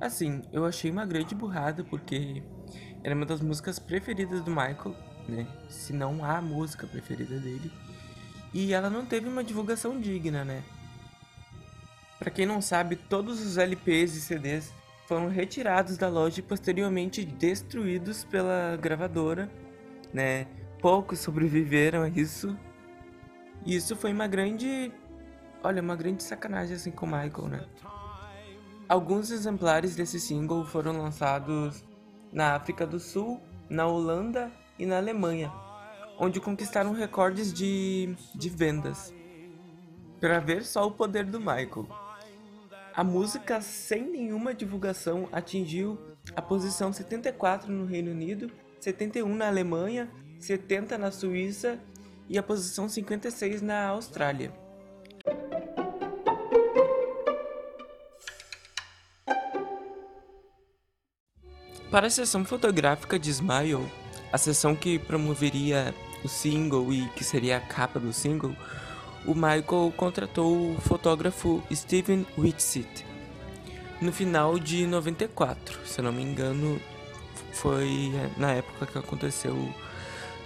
Assim, 0.00 0.42
eu 0.52 0.64
achei 0.64 0.90
uma 0.90 1.04
grande 1.04 1.34
burrada 1.34 1.84
porque 1.84 2.42
era 3.02 3.14
uma 3.14 3.26
das 3.26 3.40
músicas 3.40 3.78
preferidas 3.78 4.42
do 4.42 4.50
Michael, 4.50 4.94
né? 5.28 5.46
Se 5.68 5.92
não 5.92 6.24
a 6.24 6.40
música 6.40 6.86
preferida 6.86 7.38
dele. 7.38 7.72
E 8.52 8.72
ela 8.72 8.88
não 8.88 9.04
teve 9.04 9.28
uma 9.28 9.44
divulgação 9.44 10.00
digna, 10.00 10.44
né? 10.44 10.62
Para 12.18 12.30
quem 12.30 12.46
não 12.46 12.60
sabe, 12.60 12.96
todos 12.96 13.44
os 13.44 13.58
LPs 13.58 14.16
e 14.16 14.20
CDs 14.20 14.72
foram 15.06 15.28
retirados 15.28 15.96
da 15.96 16.08
loja 16.08 16.40
e 16.40 16.42
posteriormente 16.42 17.24
destruídos 17.24 18.24
pela 18.24 18.76
gravadora, 18.76 19.50
né? 20.12 20.46
Poucos 20.80 21.20
sobreviveram 21.20 22.02
a 22.02 22.08
isso. 22.08 22.56
E 23.64 23.74
isso 23.74 23.96
foi 23.96 24.12
uma 24.12 24.26
grande, 24.26 24.92
olha, 25.62 25.82
uma 25.82 25.96
grande 25.96 26.22
sacanagem 26.22 26.76
assim 26.76 26.90
com 26.90 27.06
o 27.06 27.08
Michael, 27.08 27.48
né? 27.48 27.66
Alguns 28.88 29.30
exemplares 29.30 29.94
desse 29.94 30.18
single 30.18 30.64
foram 30.64 30.96
lançados 30.96 31.84
na 32.32 32.54
África 32.54 32.86
do 32.86 32.98
Sul, 32.98 33.40
na 33.68 33.86
Holanda 33.86 34.50
e 34.78 34.86
na 34.86 34.96
Alemanha, 34.96 35.52
onde 36.18 36.40
conquistaram 36.40 36.92
recordes 36.92 37.52
de, 37.52 38.14
de 38.34 38.48
vendas. 38.48 39.12
Para 40.18 40.40
ver 40.40 40.64
só 40.64 40.86
o 40.86 40.90
poder 40.90 41.24
do 41.24 41.38
Michael. 41.38 41.86
A 42.94 43.04
música, 43.04 43.60
sem 43.60 44.10
nenhuma 44.10 44.54
divulgação, 44.54 45.28
atingiu 45.30 45.98
a 46.34 46.42
posição 46.42 46.92
74 46.92 47.70
no 47.70 47.84
Reino 47.84 48.10
Unido, 48.10 48.50
71 48.80 49.34
na 49.36 49.46
Alemanha, 49.46 50.10
70 50.38 50.96
na 50.98 51.10
Suíça 51.10 51.78
e 52.28 52.38
a 52.38 52.42
posição 52.42 52.88
56 52.88 53.62
na 53.62 53.88
Austrália. 53.88 54.52
Para 61.90 62.06
a 62.06 62.10
sessão 62.10 62.44
fotográfica 62.44 63.18
de 63.18 63.30
Smile, 63.30 63.90
a 64.30 64.36
sessão 64.36 64.76
que 64.76 64.98
promoveria 64.98 65.94
o 66.22 66.28
single 66.28 66.92
e 66.92 67.08
que 67.10 67.24
seria 67.24 67.56
a 67.56 67.60
capa 67.60 67.98
do 67.98 68.12
single, 68.12 68.54
o 69.26 69.34
Michael 69.34 69.92
contratou 69.96 70.74
o 70.74 70.80
fotógrafo 70.80 71.62
Steven 71.72 72.26
Whitsitt 72.36 73.08
no 74.00 74.12
final 74.12 74.58
de 74.58 74.86
94, 74.86 75.84
se 75.84 76.00
não 76.00 76.12
me 76.12 76.22
engano, 76.22 76.80
foi 77.52 78.12
na 78.36 78.52
época 78.52 78.86
que 78.86 78.98
aconteceu 78.98 79.74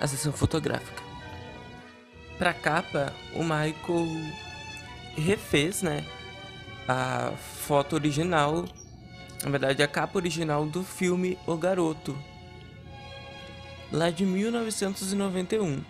a 0.00 0.06
sessão 0.06 0.32
fotográfica. 0.32 1.01
Para 2.38 2.52
capa, 2.52 3.12
o 3.34 3.42
Michael 3.42 4.08
refez, 5.16 5.82
né, 5.82 6.04
a 6.88 7.32
foto 7.66 7.94
original, 7.94 8.64
na 9.42 9.50
verdade 9.50 9.82
a 9.82 9.88
capa 9.88 10.18
original 10.18 10.66
do 10.66 10.82
filme 10.82 11.38
O 11.46 11.56
Garoto, 11.56 12.16
lá 13.92 14.10
de 14.10 14.24
1991. 14.24 15.82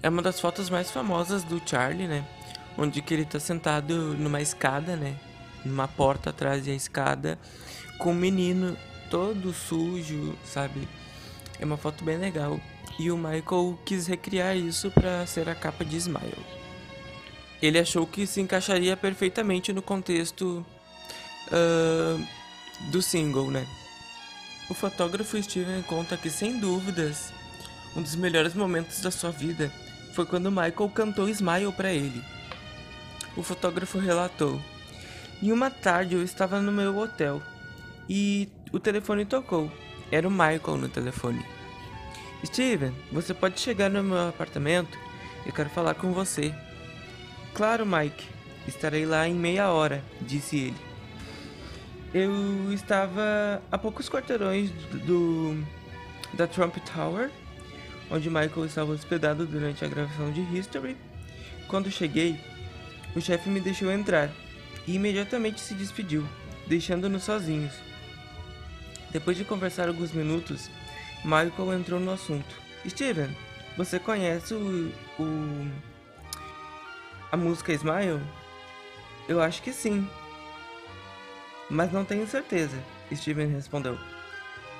É 0.00 0.08
uma 0.08 0.22
das 0.22 0.38
fotos 0.38 0.70
mais 0.70 0.90
famosas 0.90 1.42
do 1.42 1.60
Charlie, 1.66 2.06
né? 2.06 2.24
Onde 2.76 3.02
que 3.02 3.12
ele 3.12 3.24
tá 3.24 3.40
sentado 3.40 4.14
numa 4.14 4.40
escada, 4.40 4.94
né? 4.94 5.16
Numa 5.64 5.88
porta 5.88 6.30
atrás 6.30 6.64
da 6.64 6.72
escada, 6.72 7.36
com 7.98 8.12
um 8.12 8.14
menino 8.14 8.76
todo 9.10 9.52
sujo, 9.52 10.38
sabe? 10.44 10.86
É 11.58 11.64
uma 11.64 11.76
foto 11.76 12.04
bem 12.04 12.16
legal. 12.16 12.60
E 12.98 13.10
o 13.10 13.16
Michael 13.16 13.78
quis 13.84 14.06
recriar 14.06 14.56
isso 14.56 14.90
para 14.90 15.24
ser 15.26 15.48
a 15.48 15.54
capa 15.54 15.84
de 15.84 15.96
Smile. 15.96 16.44
Ele 17.62 17.78
achou 17.78 18.06
que 18.06 18.26
se 18.26 18.40
encaixaria 18.40 18.96
perfeitamente 18.96 19.72
no 19.72 19.82
contexto 19.82 20.64
uh, 21.48 22.26
do 22.90 23.00
single, 23.00 23.50
né? 23.50 23.66
O 24.68 24.74
fotógrafo 24.74 25.40
Steven 25.42 25.82
conta 25.82 26.16
que, 26.16 26.28
sem 26.28 26.58
dúvidas, 26.58 27.32
um 27.96 28.02
dos 28.02 28.14
melhores 28.14 28.54
momentos 28.54 29.00
da 29.00 29.10
sua 29.10 29.30
vida 29.30 29.72
foi 30.12 30.26
quando 30.26 30.50
Michael 30.50 30.90
cantou 30.94 31.28
Smile 31.28 31.72
para 31.72 31.92
ele. 31.92 32.22
O 33.36 33.42
fotógrafo 33.42 33.98
relatou: 33.98 34.60
Em 35.42 35.52
uma 35.52 35.70
tarde 35.70 36.14
eu 36.14 36.22
estava 36.22 36.60
no 36.60 36.72
meu 36.72 36.96
hotel 36.98 37.40
e 38.08 38.48
o 38.72 38.80
telefone 38.80 39.24
tocou. 39.24 39.70
Era 40.10 40.26
o 40.26 40.30
Michael 40.30 40.76
no 40.78 40.88
telefone. 40.88 41.57
Steven, 42.44 42.94
você 43.10 43.34
pode 43.34 43.58
chegar 43.60 43.90
no 43.90 44.02
meu 44.02 44.28
apartamento? 44.28 44.96
Eu 45.44 45.52
quero 45.52 45.68
falar 45.70 45.94
com 45.94 46.12
você. 46.12 46.54
Claro, 47.54 47.84
Mike. 47.84 48.26
Estarei 48.66 49.06
lá 49.06 49.26
em 49.26 49.34
meia 49.34 49.70
hora, 49.70 50.04
disse 50.20 50.56
ele. 50.56 50.76
Eu 52.12 52.72
estava 52.72 53.62
a 53.72 53.78
poucos 53.78 54.08
quarteirões 54.08 54.70
do 55.06 55.64
da 56.34 56.46
Trump 56.46 56.76
Tower, 56.94 57.30
onde 58.10 58.28
Michael 58.28 58.66
estava 58.66 58.92
hospedado 58.92 59.46
durante 59.46 59.84
a 59.84 59.88
gravação 59.88 60.30
de 60.30 60.40
History. 60.40 60.96
Quando 61.66 61.90
cheguei, 61.90 62.38
o 63.16 63.20
chefe 63.20 63.48
me 63.48 63.60
deixou 63.60 63.90
entrar 63.90 64.30
e 64.86 64.94
imediatamente 64.94 65.60
se 65.60 65.74
despediu, 65.74 66.26
deixando-nos 66.66 67.24
sozinhos. 67.24 67.72
Depois 69.10 69.36
de 69.36 69.44
conversar 69.44 69.88
alguns 69.88 70.12
minutos, 70.12 70.70
Michael 71.24 71.74
entrou 71.74 72.00
no 72.00 72.12
assunto. 72.12 72.54
Steven, 72.86 73.36
você 73.76 73.98
conhece 73.98 74.54
o, 74.54 74.92
o 75.18 75.70
a 77.30 77.36
música 77.36 77.72
Smile? 77.72 78.20
Eu 79.28 79.42
acho 79.42 79.62
que 79.62 79.72
sim, 79.72 80.08
mas 81.68 81.92
não 81.92 82.04
tenho 82.04 82.26
certeza, 82.26 82.76
Steven 83.14 83.48
respondeu. 83.48 83.98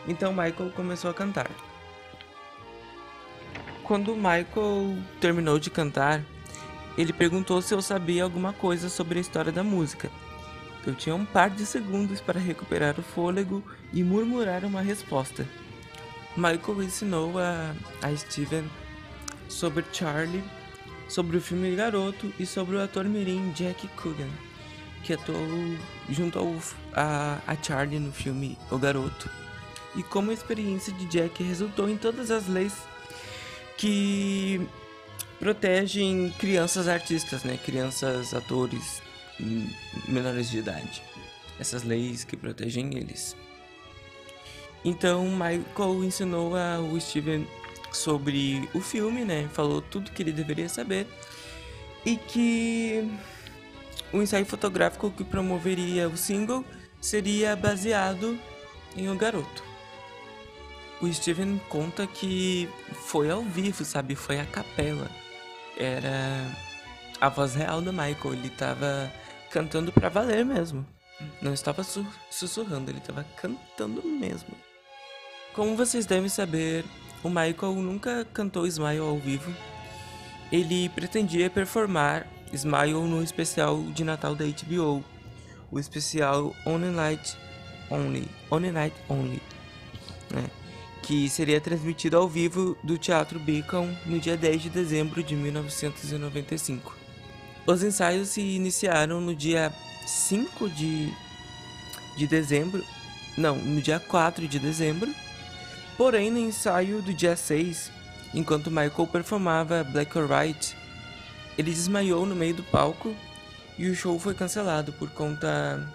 Então 0.07 0.33
Michael 0.33 0.73
começou 0.75 1.11
a 1.11 1.15
cantar. 1.15 1.51
Quando 3.85 4.17
Michael 4.17 4.97
terminou 5.21 5.59
de 5.59 5.71
cantar, 5.71 6.23
ele 6.97 7.12
perguntou 7.12 7.61
se 7.61 7.75
eu 7.75 7.83
sabia 7.83 8.25
alguma 8.25 8.53
coisa 8.53 8.89
sobre 8.89 9.19
a 9.19 9.21
história 9.21 9.53
da 9.53 9.62
música. 9.62 10.11
Eu 10.87 10.95
tinha 10.95 11.15
um 11.15 11.25
par 11.25 11.51
de 11.51 11.67
segundos 11.67 12.21
para 12.21 12.41
recuperar 12.41 12.99
o 12.99 13.03
fôlego 13.03 13.62
e 13.93 14.03
murmurar 14.03 14.65
uma 14.65 14.81
resposta. 14.81 15.47
Michael 16.38 16.83
ensinou 16.83 17.38
a, 17.38 17.74
a 18.03 18.16
Steven 18.16 18.64
sobre 19.48 19.85
Charlie, 19.92 20.44
sobre 21.09 21.37
o 21.37 21.40
filme 21.40 21.74
Garoto 21.74 22.33
e 22.38 22.46
sobre 22.46 22.77
o 22.77 22.83
ator 22.83 23.05
mirim 23.05 23.51
Jack 23.53 23.88
Coogan 23.88 24.48
que 25.03 25.12
atuou 25.12 25.38
junto 26.11 26.38
ao, 26.38 26.55
a, 26.92 27.40
a 27.46 27.57
Charlie 27.62 27.98
no 27.98 28.12
filme 28.12 28.59
O 28.70 28.79
Garoto. 28.79 29.31
E 29.96 30.03
como 30.03 30.31
a 30.31 30.35
experiência 30.35 30.92
de 30.92 31.07
Jack 31.07 31.42
resultou 31.42 31.88
em 31.88 31.96
todas 31.96 32.31
as 32.31 32.46
leis 32.46 32.74
que 33.77 34.61
protegem 35.38 36.35
crianças 36.38 36.88
artistas, 36.88 37.42
né? 37.44 37.59
Crianças 37.64 38.35
atores 38.35 39.03
menores 40.07 40.51
de 40.51 40.59
idade. 40.59 41.03
Essas 41.59 41.85
leis 41.85 42.24
que 42.24 42.37
protegem 42.37 42.96
eles. 42.96 43.37
Então 44.85 45.25
Michael 45.29 46.05
ensinou 46.05 46.55
ao 46.57 46.99
Steven 47.01 47.47
sobre 47.93 48.69
o 48.75 48.81
filme, 48.81 49.25
né? 49.25 49.49
Falou 49.53 49.81
tudo 49.83 50.11
que 50.11 50.23
ele 50.23 50.33
deveria 50.33 50.69
saber 50.69 51.07
e 52.05 52.17
que 52.17 53.11
o 54.12 54.23
ensaio 54.23 54.47
fotográfico 54.47 55.11
que 55.11 55.25
promoveria 55.25 56.09
o 56.09 56.17
single 56.17 56.64
seria 57.01 57.55
baseado 57.57 58.38
em 58.97 59.11
O 59.11 59.17
Garoto. 59.17 59.62
O 61.01 61.12
Steven 61.12 61.61
conta 61.69 62.07
que 62.07 62.69
foi 62.93 63.31
ao 63.31 63.43
vivo, 63.43 63.85
sabe? 63.85 64.14
Foi 64.17 64.41
a 64.41 64.47
capela. 64.47 65.09
Era 65.77 66.45
a 67.21 67.29
voz 67.29 67.55
real 67.55 67.81
do 67.81 67.93
Michael. 67.93 68.35
Ele 68.35 68.51
tava 68.51 69.12
cantando 69.51 69.93
pra 69.93 70.09
valer 70.09 70.45
mesmo. 70.45 70.85
Não 71.41 71.53
estava 71.53 71.85
su 71.85 72.07
sussurrando, 72.31 72.91
ele 72.91 72.99
estava 72.99 73.25
cantando 73.41 74.03
mesmo. 74.05 74.57
Como 75.59 75.75
vocês 75.75 76.07
devem 76.07 76.29
saber, 76.29 76.85
o 77.21 77.29
Michael 77.29 77.75
nunca 77.83 78.25
cantou 78.33 78.64
Smile 78.64 79.01
ao 79.01 79.18
vivo. 79.18 79.53
Ele 80.53 80.88
pretendia 80.90 81.51
performar 81.51 82.29
Smile 82.53 82.92
no 82.92 83.25
especial 83.25 83.83
de 83.92 84.05
Natal 84.05 84.37
da 84.37 84.44
HBO, 84.44 85.03
o 85.68 85.81
especial 85.81 86.55
On 86.64 86.79
Night 86.79 87.37
Only, 87.90 88.29
On 88.53 88.61
Night 88.61 88.94
Only, 89.09 89.42
né? 90.31 90.44
que 91.03 91.29
seria 91.29 91.61
transmitido 91.61 92.16
ao 92.16 92.29
vivo 92.29 92.79
do 92.85 92.97
Teatro 92.97 93.40
Beacon 93.40 93.92
no 94.07 94.21
dia 94.21 94.37
10 94.37 94.62
de 94.62 94.71
dezembro 94.71 95.25
de 95.25 95.35
1995. 95.35 96.97
Os 97.66 97.83
ensaios 97.83 98.29
se 98.29 98.42
iniciaram 98.42 99.21
no 99.21 99.35
dia 99.35 99.75
5 100.07 100.71
de, 100.71 101.12
de 102.16 102.29
dezembro, 102.29 102.85
não, 103.37 103.57
no 103.57 103.83
dia 103.83 103.99
4 103.99 104.47
de 104.47 104.61
dezembro, 104.61 105.12
porém 105.99 106.31
no 106.31 106.39
ensaio 106.39 107.03
do 107.03 107.13
dia 107.13 107.37
6, 107.37 107.91
enquanto 108.33 108.71
Michael 108.71 109.09
performava 109.11 109.83
Black 109.83 110.17
or 110.17 110.29
White, 110.31 110.77
ele 111.59 111.73
desmaiou 111.73 112.25
no 112.25 112.37
meio 112.37 112.55
do 112.55 112.63
palco 112.63 113.13
e 113.77 113.89
o 113.89 113.95
show 113.97 114.17
foi 114.19 114.33
cancelado 114.33 114.93
por 114.93 115.11
conta 115.11 115.93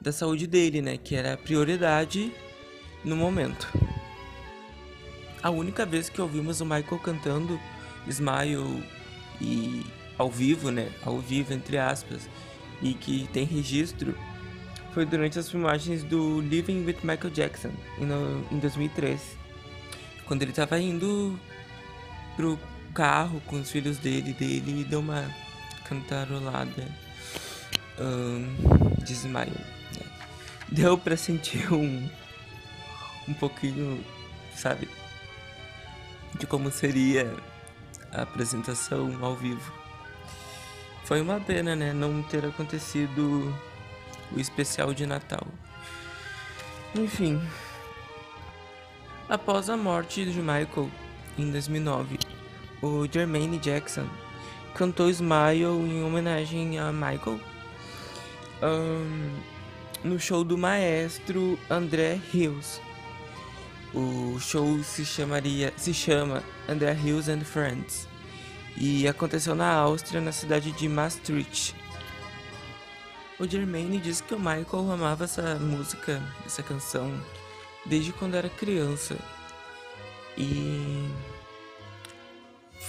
da 0.00 0.12
saúde 0.12 0.46
dele, 0.46 0.80
né? 0.80 0.96
Que 0.96 1.16
era 1.16 1.34
a 1.34 1.36
prioridade 1.36 2.32
no 3.04 3.16
momento. 3.16 3.68
A 5.42 5.50
única 5.50 5.84
vez 5.84 6.08
que 6.08 6.20
ouvimos 6.20 6.60
o 6.60 6.64
Michael 6.64 7.00
cantando 7.02 7.60
Smile 8.06 8.84
e 9.40 9.84
ao 10.16 10.30
vivo, 10.30 10.70
né? 10.70 10.92
Ao 11.04 11.18
vivo, 11.18 11.52
entre 11.52 11.76
aspas, 11.76 12.28
e 12.80 12.94
que 12.94 13.28
tem 13.32 13.44
registro, 13.44 14.16
foi 14.98 15.06
durante 15.06 15.38
as 15.38 15.48
filmagens 15.48 16.02
do 16.02 16.40
Living 16.40 16.84
with 16.84 16.96
Michael 17.04 17.30
Jackson 17.30 17.70
em 18.50 18.58
2003, 18.58 19.38
quando 20.26 20.42
ele 20.42 20.50
estava 20.50 20.76
indo 20.76 21.38
pro 22.34 22.58
carro 22.92 23.40
com 23.46 23.60
os 23.60 23.70
filhos 23.70 23.98
dele, 23.98 24.32
dele 24.32 24.82
deu 24.82 24.98
uma 24.98 25.24
cantarolada 25.84 26.84
um, 28.00 28.56
desmaio. 29.04 29.52
Né? 29.52 30.06
Deu 30.68 30.98
pra 30.98 31.16
sentir 31.16 31.70
um, 31.72 32.10
um 33.28 33.34
pouquinho, 33.34 34.04
sabe, 34.52 34.88
de 36.40 36.44
como 36.44 36.72
seria 36.72 37.32
a 38.10 38.22
apresentação 38.22 39.16
ao 39.24 39.36
vivo. 39.36 39.72
Foi 41.04 41.20
uma 41.20 41.38
pena, 41.38 41.76
né, 41.76 41.92
não 41.92 42.20
ter 42.20 42.44
acontecido 42.44 43.54
o 44.32 44.40
especial 44.40 44.92
de 44.92 45.06
Natal. 45.06 45.46
Enfim, 46.94 47.40
após 49.28 49.68
a 49.68 49.76
morte 49.76 50.24
de 50.24 50.40
Michael 50.40 50.90
em 51.38 51.50
2009, 51.50 52.18
o 52.82 53.06
Jermaine 53.10 53.58
Jackson 53.58 54.08
cantou 54.74 55.10
Smile 55.10 55.64
em 55.64 56.02
homenagem 56.02 56.78
a 56.78 56.92
Michael 56.92 57.40
um, 58.62 59.38
no 60.02 60.18
show 60.18 60.44
do 60.44 60.56
maestro 60.56 61.58
André 61.70 62.20
Hills, 62.32 62.80
O 63.94 64.38
show 64.38 64.82
se 64.82 65.04
chamaria, 65.04 65.72
se 65.76 65.94
chama 65.94 66.42
Andrea 66.68 66.94
Hills 66.94 67.30
and 67.30 67.40
Friends 67.40 68.06
e 68.76 69.08
aconteceu 69.08 69.54
na 69.54 69.72
Áustria, 69.72 70.20
na 70.20 70.30
cidade 70.30 70.70
de 70.72 70.88
Maastricht. 70.88 71.74
O 73.38 73.46
Jermaine 73.46 74.00
disse 74.00 74.22
que 74.22 74.34
o 74.34 74.38
Michael 74.38 74.90
amava 74.90 75.24
essa 75.24 75.54
música, 75.56 76.20
essa 76.44 76.60
canção, 76.60 77.08
desde 77.86 78.12
quando 78.12 78.34
era 78.34 78.48
criança. 78.48 79.16
E 80.36 81.08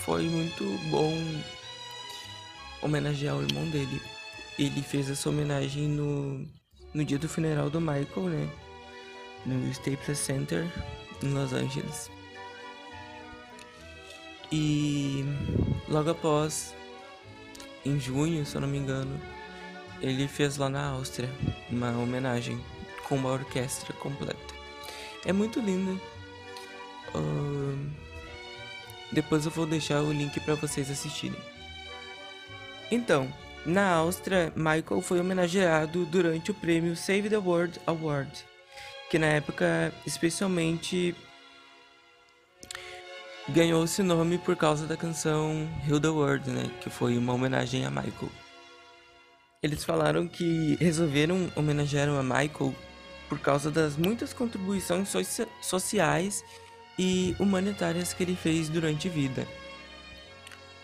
foi 0.04 0.24
muito 0.24 0.64
bom 0.90 1.14
homenagear 2.82 3.38
o 3.38 3.44
irmão 3.44 3.70
dele. 3.70 4.02
Ele 4.58 4.82
fez 4.82 5.08
essa 5.10 5.30
homenagem 5.30 5.88
no, 5.88 6.48
no 6.96 7.06
dia 7.06 7.20
do 7.20 7.30
funeral 7.30 7.70
do 7.70 7.80
Michael, 7.80 8.30
né? 8.30 8.50
No 9.46 9.70
Staples 9.70 10.18
Center, 10.18 10.66
em 11.22 11.32
Los 11.32 11.54
Angeles. 11.54 12.10
E 14.52 15.24
logo 15.88 16.10
após, 16.10 16.74
em 17.86 18.00
junho, 18.00 18.44
se 18.48 18.56
eu 18.56 18.62
não 18.62 18.68
me 18.68 18.80
engano, 18.80 19.20
ele 20.02 20.28
fez 20.28 20.58
lá 20.58 20.70
na 20.70 20.90
Áustria 20.90 21.30
uma 21.70 21.92
homenagem 21.98 22.60
com 23.08 23.16
uma 23.16 23.32
orquestra 23.32 23.94
completa. 23.94 24.54
É 25.26 25.34
muito 25.34 25.60
lindo. 25.60 26.00
Uh, 27.14 27.90
depois 29.12 29.46
eu 29.46 29.52
vou 29.52 29.66
deixar 29.66 30.02
o 30.02 30.12
link 30.12 30.40
para 30.40 30.56
vocês 30.56 30.90
assistirem. 30.90 31.40
Então, 32.92 33.32
na 33.66 33.94
Áustria, 33.96 34.54
Michael 34.56 35.02
foi 35.02 35.20
homenageado 35.20 36.06
durante 36.06 36.52
o 36.52 36.54
prêmio 36.54 36.96
Save 36.96 37.30
the 37.30 37.38
World 37.38 37.80
Award, 37.86 38.32
que 39.10 39.20
na 39.20 39.28
época 39.28 39.94
especialmente 40.06 41.16
ganhou 43.50 43.84
esse 43.84 44.04
nome 44.04 44.38
por 44.38 44.56
causa 44.56 44.86
da 44.86 44.96
canção 44.96 45.68
Heal 45.88 46.00
the 46.00 46.08
World, 46.08 46.50
né, 46.50 46.72
que 46.82 46.90
foi 46.90 47.18
uma 47.18 47.34
homenagem 47.34 47.86
a 47.86 47.90
Michael. 47.90 48.32
Eles 49.62 49.84
falaram 49.84 50.26
que 50.26 50.78
resolveram 50.80 51.52
homenagear 51.54 52.08
a 52.08 52.24
Michael 52.24 52.74
por 53.28 53.40
causa 53.40 53.70
das 53.70 53.98
muitas 53.98 54.32
contribuições 54.32 55.10
sociais 55.62 56.46
e 56.98 57.36
humanitárias 57.38 58.14
que 58.14 58.24
ele 58.24 58.38
fez 58.38 58.70
durante 58.70 59.10
a 59.10 59.12
vida. 59.12 59.46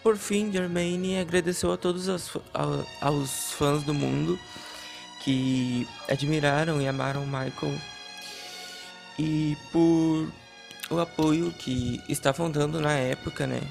Por 0.03 0.17
fim, 0.17 0.51
Germaine 0.51 1.17
agradeceu 1.17 1.71
a 1.71 1.77
todos 1.77 2.09
os, 2.09 2.37
aos 2.99 3.53
fãs 3.53 3.81
do 3.83 3.93
mundo 3.93 4.37
que 5.23 5.87
admiraram 6.09 6.81
e 6.81 6.87
amaram 6.87 7.25
Michael 7.25 7.79
e 9.17 9.55
por 9.71 10.29
o 10.89 10.99
apoio 10.99 11.49
que 11.53 12.03
estavam 12.09 12.51
dando 12.51 12.81
na 12.81 12.91
época, 12.91 13.47
né? 13.47 13.61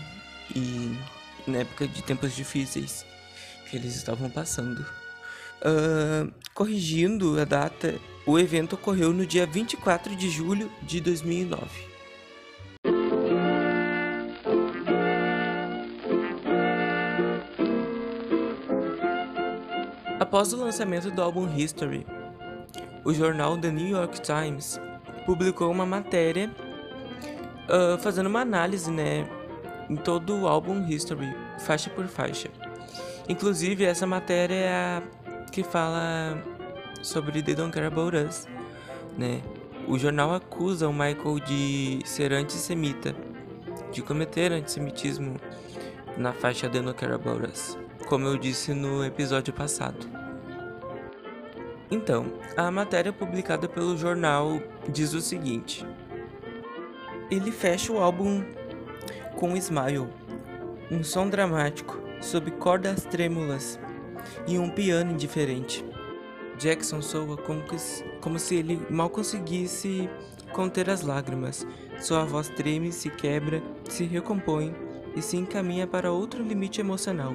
E 0.56 0.96
na 1.46 1.58
época 1.58 1.86
de 1.86 2.02
tempos 2.02 2.34
difíceis 2.34 3.04
que 3.74 3.78
eles 3.78 3.96
estavam 3.96 4.30
passando. 4.30 4.86
Uh, 5.60 6.32
corrigindo 6.54 7.40
a 7.40 7.44
data, 7.44 7.98
o 8.24 8.38
evento 8.38 8.74
ocorreu 8.74 9.12
no 9.12 9.26
dia 9.26 9.46
24 9.46 10.14
de 10.14 10.30
julho 10.30 10.70
de 10.82 11.00
2009. 11.00 11.66
Após 20.20 20.52
o 20.52 20.56
lançamento 20.56 21.10
do 21.10 21.20
álbum 21.20 21.52
History, 21.52 22.06
o 23.04 23.12
jornal 23.12 23.58
The 23.58 23.72
New 23.72 23.88
York 23.88 24.20
Times 24.20 24.80
publicou 25.26 25.68
uma 25.72 25.84
matéria 25.84 26.48
uh, 27.68 27.98
fazendo 27.98 28.28
uma 28.28 28.40
análise, 28.40 28.88
né, 28.88 29.28
em 29.90 29.96
todo 29.96 30.42
o 30.42 30.46
álbum 30.46 30.86
History, 30.88 31.34
faixa 31.58 31.90
por 31.90 32.06
faixa. 32.06 32.48
Inclusive, 33.28 33.84
essa 33.84 34.06
matéria 34.06 34.54
é 34.54 34.72
a 34.72 35.02
que 35.50 35.62
fala 35.62 36.42
sobre 37.02 37.42
They 37.42 37.54
Don't 37.54 37.72
Care 37.72 37.86
About 37.86 38.16
Us, 38.16 38.46
né? 39.16 39.40
O 39.86 39.98
jornal 39.98 40.34
acusa 40.34 40.88
o 40.88 40.92
Michael 40.92 41.38
de 41.46 42.00
ser 42.04 42.32
antissemita, 42.32 43.14
de 43.92 44.02
cometer 44.02 44.50
antissemitismo 44.50 45.36
na 46.16 46.32
faixa 46.32 46.68
They 46.68 46.82
Don't 46.82 46.98
Care 46.98 47.14
About 47.14 47.46
Us, 47.46 47.78
como 48.06 48.26
eu 48.26 48.36
disse 48.36 48.74
no 48.74 49.04
episódio 49.04 49.52
passado. 49.52 50.06
Então, 51.90 52.26
a 52.56 52.70
matéria 52.70 53.12
publicada 53.12 53.68
pelo 53.68 53.96
jornal 53.96 54.60
diz 54.88 55.14
o 55.14 55.20
seguinte: 55.20 55.86
ele 57.30 57.52
fecha 57.52 57.92
o 57.92 57.98
álbum 57.98 58.44
com 59.36 59.56
Smile, 59.56 60.08
um 60.90 61.04
som 61.04 61.28
dramático, 61.28 62.03
sob 62.24 62.50
cordas 62.52 63.04
trêmulas 63.04 63.78
e 64.46 64.58
um 64.58 64.70
piano 64.70 65.12
indiferente. 65.12 65.84
Jackson 66.58 67.02
soa 67.02 67.36
como, 67.36 67.62
que, 67.62 67.76
como 68.20 68.38
se 68.38 68.54
ele 68.54 68.80
mal 68.88 69.10
conseguisse 69.10 70.08
conter 70.52 70.88
as 70.88 71.02
lágrimas. 71.02 71.66
Sua 72.00 72.24
voz 72.24 72.48
treme, 72.48 72.90
se 72.92 73.10
quebra, 73.10 73.62
se 73.88 74.04
recompõe 74.04 74.74
e 75.14 75.20
se 75.20 75.36
encaminha 75.36 75.86
para 75.86 76.12
outro 76.12 76.42
limite 76.42 76.80
emocional. 76.80 77.34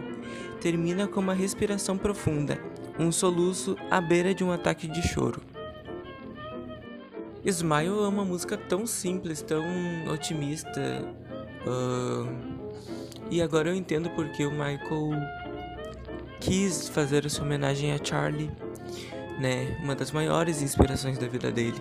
Termina 0.60 1.08
com 1.08 1.19
uma 1.19 1.34
respiração 1.34 1.97
profunda, 1.97 2.60
um 2.97 3.12
soluço 3.12 3.78
à 3.91 4.02
beira 4.02 4.34
de 4.34 4.43
um 4.43 4.52
ataque 4.52 4.88
de 4.88 5.08
choro. 5.08 5.41
Smile 7.45 7.88
é 7.88 8.08
uma 8.08 8.25
música 8.25 8.58
tão 8.58 8.86
simples, 8.86 9.41
tão 9.41 9.63
otimista. 10.12 11.06
Uh, 11.65 12.59
e 13.29 13.41
agora 13.41 13.69
eu 13.69 13.75
entendo 13.75 14.09
porque 14.11 14.45
o 14.45 14.51
Michael 14.51 15.11
quis 16.39 16.89
fazer 16.89 17.25
essa 17.25 17.41
homenagem 17.41 17.91
a 17.91 18.03
Charlie, 18.03 18.51
né? 19.39 19.77
Uma 19.83 19.95
das 19.95 20.11
maiores 20.11 20.61
inspirações 20.61 21.17
da 21.17 21.27
vida 21.27 21.51
dele. 21.51 21.79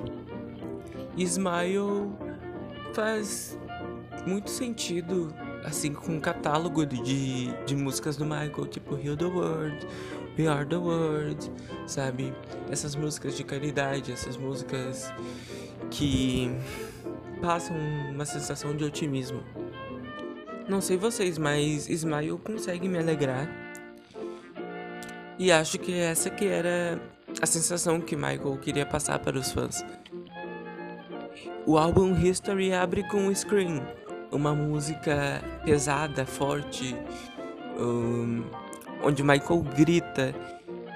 Smile 1.16 2.12
faz 2.92 3.58
muito 4.26 4.50
sentido, 4.50 5.34
assim, 5.64 5.92
com 5.92 6.12
um 6.12 6.20
catálogo 6.20 6.84
de, 6.84 7.52
de 7.64 7.76
músicas 7.76 8.16
do 8.16 8.24
Michael, 8.24 8.66
tipo 8.66 8.96
Heal 8.96 9.16
the 9.16 9.24
World, 9.24 9.86
We 10.38 10.46
Are 10.46 10.64
the 10.64 10.76
World, 10.76 11.50
sabe? 11.86 12.32
Essas 12.70 12.94
músicas 12.94 13.36
de 13.36 13.42
caridade, 13.42 14.12
essas 14.12 14.36
músicas 14.36 15.12
que 15.90 16.50
passam 17.40 17.76
uma 18.12 18.24
sensação 18.24 18.76
de 18.76 18.84
otimismo. 18.84 19.42
Não 20.68 20.82
sei 20.82 20.98
vocês, 20.98 21.38
mas 21.38 21.88
Smile 21.88 22.38
consegue 22.38 22.88
me 22.88 22.98
alegrar. 22.98 23.48
E 25.38 25.50
acho 25.50 25.78
que 25.78 25.94
essa 25.94 26.28
que 26.28 26.46
era 26.46 27.00
a 27.40 27.46
sensação 27.46 28.00
que 28.00 28.14
Michael 28.14 28.58
queria 28.60 28.84
passar 28.84 29.18
para 29.18 29.38
os 29.38 29.50
fãs. 29.50 29.82
O 31.64 31.78
álbum 31.78 32.14
History 32.14 32.72
abre 32.74 33.02
com 33.08 33.34
Scream, 33.34 33.80
uma 34.30 34.54
música 34.54 35.42
pesada, 35.64 36.26
forte, 36.26 36.94
um, 37.78 38.44
onde 39.02 39.22
Michael 39.22 39.62
grita 39.74 40.34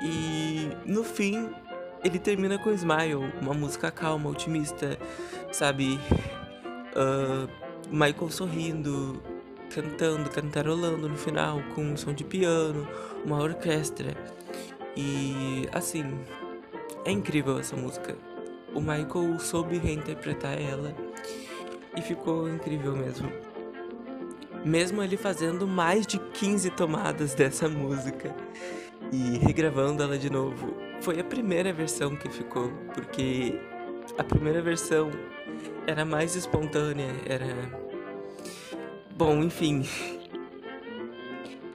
e 0.02 0.68
no 0.84 1.02
fim 1.02 1.48
ele 2.04 2.18
termina 2.18 2.58
com 2.58 2.70
Smile, 2.72 3.32
uma 3.40 3.54
música 3.54 3.90
calma, 3.90 4.28
otimista, 4.28 4.98
sabe? 5.50 5.98
Uh, 6.94 7.48
Michael 7.90 8.30
sorrindo, 8.30 9.22
cantando, 9.74 10.30
cantarolando 10.30 11.08
no 11.08 11.16
final 11.16 11.62
com 11.74 11.82
um 11.82 11.96
som 11.96 12.12
de 12.12 12.24
piano, 12.24 12.86
uma 13.24 13.40
orquestra. 13.40 14.14
E 14.96 15.68
assim, 15.72 16.04
é 17.04 17.10
incrível 17.10 17.58
essa 17.58 17.76
música. 17.76 18.16
O 18.74 18.80
Michael 18.80 19.38
soube 19.38 19.78
reinterpretar 19.78 20.60
ela 20.60 20.94
e 21.96 22.02
ficou 22.02 22.48
incrível 22.48 22.96
mesmo 22.96 23.30
mesmo 24.64 25.02
ele 25.02 25.16
fazendo 25.16 25.66
mais 25.66 26.06
de 26.06 26.18
15 26.18 26.70
tomadas 26.70 27.34
dessa 27.34 27.68
música 27.68 28.34
e 29.12 29.38
regravando 29.38 30.02
ela 30.02 30.18
de 30.18 30.30
novo. 30.30 30.74
Foi 31.00 31.18
a 31.20 31.24
primeira 31.24 31.72
versão 31.72 32.14
que 32.16 32.28
ficou, 32.30 32.70
porque 32.94 33.60
a 34.16 34.24
primeira 34.24 34.62
versão 34.62 35.10
era 35.86 36.04
mais 36.04 36.36
espontânea, 36.36 37.10
era. 37.26 37.81
Bom, 39.16 39.42
enfim. 39.42 39.84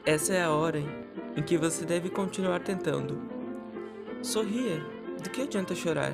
Essa 0.06 0.34
é 0.34 0.44
a 0.44 0.52
hora 0.52 0.82
em 1.36 1.44
que 1.44 1.56
você 1.56 1.86
deve 1.86 2.10
continuar 2.10 2.60
tentando. 2.62 3.22
Sorria, 4.24 4.84
do 5.22 5.30
que 5.30 5.44
adianta 5.44 5.76
chorar? 5.76 6.14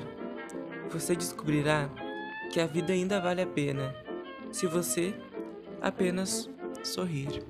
Você 0.90 1.16
descobrirá 1.16 1.88
que 2.52 2.60
a 2.60 2.66
vida 2.66 2.92
ainda 2.92 3.20
vale 3.20 3.40
a 3.40 3.46
pena 3.46 3.94
se 4.52 4.66
você 4.66 5.14
apenas 5.80 6.50
sorrir. 6.82 7.42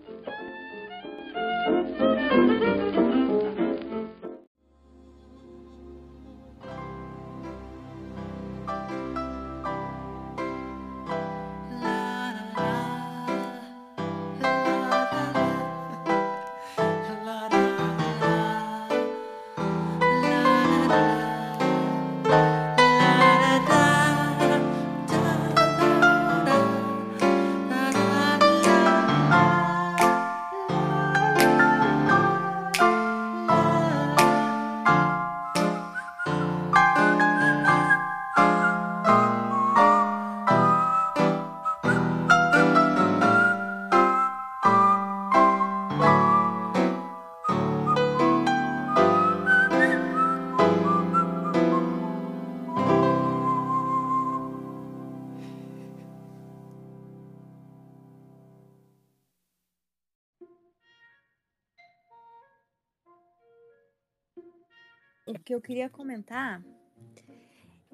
Que 65.54 65.54
eu 65.54 65.60
queria 65.60 65.88
comentar 65.88 66.60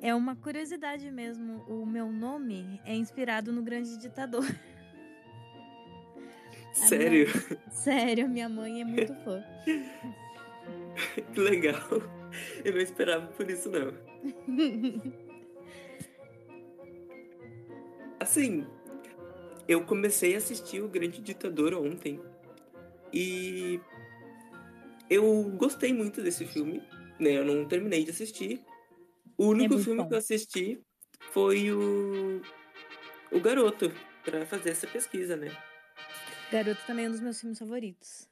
é 0.01 0.15
uma 0.15 0.35
curiosidade 0.35 1.11
mesmo. 1.11 1.63
O 1.69 1.85
meu 1.85 2.11
nome 2.11 2.81
é 2.87 2.95
inspirado 2.95 3.53
no 3.53 3.63
Grande 3.63 3.99
Ditador. 3.99 4.45
Sério? 6.73 7.27
Minha... 7.27 7.61
Sério, 7.71 8.27
minha 8.29 8.49
mãe 8.49 8.81
é 8.81 8.85
muito 8.85 9.15
fã. 9.17 9.45
que 11.35 11.41
legal. 11.41 11.83
Eu 12.65 12.73
não 12.73 12.81
esperava 12.81 13.27
por 13.27 13.51
isso, 13.51 13.71
não. 13.71 13.93
assim, 18.19 18.67
eu 19.69 19.85
comecei 19.85 20.35
a 20.35 20.39
assistir 20.39 20.81
O 20.81 20.89
Grande 20.89 21.21
Ditador 21.21 21.75
ontem. 21.75 22.19
E 23.13 23.79
eu 25.11 25.53
gostei 25.59 25.93
muito 25.93 26.23
desse 26.23 26.47
filme, 26.47 26.81
né? 27.21 27.39
Eu 27.39 27.45
não 27.45 27.67
terminei 27.67 28.05
de 28.05 28.11
assistir. 28.11 28.65
O 29.37 29.49
único 29.49 29.75
é 29.75 29.79
filme 29.79 30.03
bom. 30.03 30.09
que 30.09 30.15
eu 30.15 30.19
assisti 30.19 30.81
foi 31.33 31.73
o 31.73 32.41
O 33.31 33.41
Garoto, 33.41 33.93
para 34.25 34.45
fazer 34.47 34.71
essa 34.71 34.87
pesquisa, 34.87 35.37
né? 35.37 35.51
Garoto 36.51 36.81
também 36.87 37.05
é 37.05 37.09
um 37.09 37.13
dos 37.13 37.21
meus 37.21 37.41
filmes 37.41 37.59
favoritos. 37.59 38.29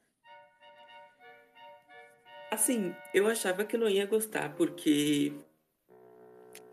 Assim, 2.50 2.94
eu 3.14 3.26
achava 3.28 3.64
que 3.64 3.76
não 3.76 3.88
ia 3.88 4.06
gostar, 4.06 4.54
porque 4.56 5.32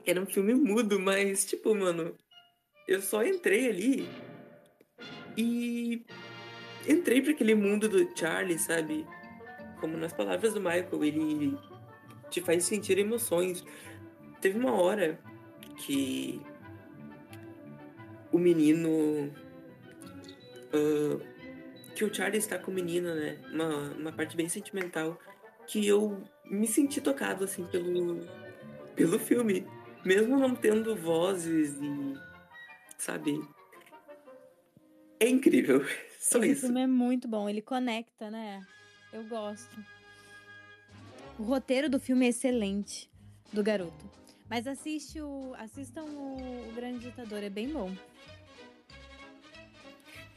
era 0.05 0.21
um 0.21 0.25
filme 0.25 0.53
mudo, 0.53 0.99
mas, 0.99 1.45
tipo, 1.45 1.75
mano, 1.75 2.15
eu 2.87 3.01
só 3.01 3.23
entrei 3.23 3.69
ali 3.69 4.09
e 5.37 6.05
entrei 6.87 7.21
para 7.21 7.31
aquele 7.31 7.53
mundo 7.55 7.89
do 7.89 8.17
Charlie, 8.17 8.57
sabe? 8.57 9.05
Como 9.79 9.97
nas 9.97 10.13
palavras 10.13 10.53
do 10.53 10.61
Michael, 10.61 11.03
ele 11.03 11.57
te 12.35 12.41
faz 12.41 12.65
sentir 12.65 12.97
emoções. 12.97 13.63
Teve 14.41 14.59
uma 14.59 14.73
hora 14.73 15.17
que 15.77 16.41
o 18.31 18.37
menino. 18.37 19.33
Uh, 20.73 21.21
que 21.95 22.03
o 22.03 22.13
Charlie 22.13 22.37
está 22.37 22.59
com 22.59 22.71
o 22.71 22.73
menino, 22.73 23.15
né? 23.15 23.37
Uma, 23.53 23.91
uma 23.93 24.11
parte 24.11 24.35
bem 24.35 24.49
sentimental. 24.49 25.17
Que 25.65 25.87
eu 25.87 26.21
me 26.43 26.67
senti 26.67 26.99
tocado, 26.99 27.45
assim, 27.45 27.65
pelo, 27.67 28.19
pelo 28.95 29.17
filme. 29.17 29.65
Mesmo 30.03 30.37
não 30.37 30.53
tendo 30.53 30.93
vozes 30.93 31.77
e. 31.81 32.13
Sabe? 32.97 33.41
É 35.21 35.29
incrível. 35.29 35.81
Só 36.19 36.39
Esse 36.39 36.51
isso. 36.51 36.61
filme 36.65 36.81
é 36.81 36.87
muito 36.87 37.27
bom, 37.27 37.47
ele 37.47 37.61
conecta, 37.61 38.29
né? 38.29 38.61
Eu 39.13 39.23
gosto. 39.23 39.94
O 41.37 41.43
roteiro 41.43 41.89
do 41.89 41.99
filme 41.99 42.25
é 42.25 42.29
excelente, 42.29 43.09
do 43.51 43.61
garoto. 43.61 44.09
Mas 44.49 44.67
assiste 44.67 45.19
o, 45.19 45.53
assistam 45.55 46.03
o, 46.03 46.69
o 46.69 46.73
Grande 46.75 46.99
Ditador, 46.99 47.43
é 47.43 47.49
bem 47.49 47.69
bom. 47.69 47.91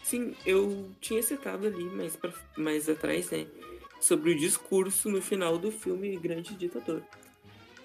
Sim, 0.03 0.35
eu 0.47 0.91
tinha 1.01 1.23
citado 1.23 1.67
ali 1.67 1.85
mais, 1.85 2.17
pra, 2.17 2.33
mais 2.57 2.89
atrás, 2.89 3.31
né? 3.31 3.47
Sobre 4.01 4.33
o 4.33 4.37
discurso 4.37 5.11
no 5.11 5.21
final 5.21 5.59
do 5.59 5.71
filme 5.71 6.17
Grande 6.17 6.55
Ditador. 6.55 7.03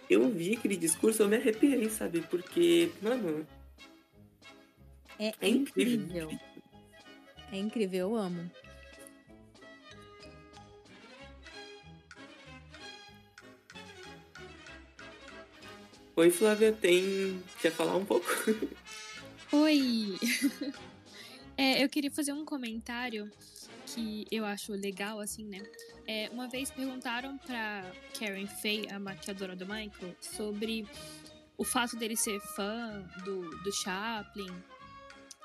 Eu 0.09 0.29
vi 0.29 0.55
aquele 0.55 0.77
discurso, 0.77 1.23
eu 1.23 1.27
me 1.27 1.35
arrepiei, 1.35 1.89
sabe? 1.89 2.21
Porque, 2.21 2.91
mano. 3.01 3.45
É, 5.19 5.33
é 5.41 5.49
incrível. 5.49 6.29
incrível. 6.29 6.39
É 7.51 7.57
incrível, 7.57 7.99
eu 7.99 8.15
amo. 8.15 8.49
Oi, 16.15 16.29
Flávia, 16.29 16.71
tem. 16.71 17.41
Quer 17.59 17.71
falar 17.71 17.95
um 17.95 18.05
pouco? 18.05 18.27
Oi! 19.51 20.15
é, 21.57 21.83
eu 21.83 21.89
queria 21.89 22.11
fazer 22.11 22.33
um 22.33 22.45
comentário 22.45 23.31
que 23.87 24.27
eu 24.31 24.45
acho 24.45 24.73
legal, 24.73 25.19
assim, 25.19 25.43
né? 25.45 25.63
É, 26.07 26.29
uma 26.31 26.47
vez 26.47 26.69
perguntaram 26.69 27.35
pra 27.39 27.91
Karen 28.19 28.45
Faye, 28.45 28.87
a 28.91 28.99
maquiadora 28.99 29.55
do 29.55 29.65
Michael, 29.65 30.15
sobre 30.21 30.87
o 31.57 31.63
fato 31.63 31.95
dele 31.95 32.15
ser 32.15 32.39
fã 32.39 33.03
do, 33.25 33.49
do 33.63 33.71
Chaplin 33.71 34.53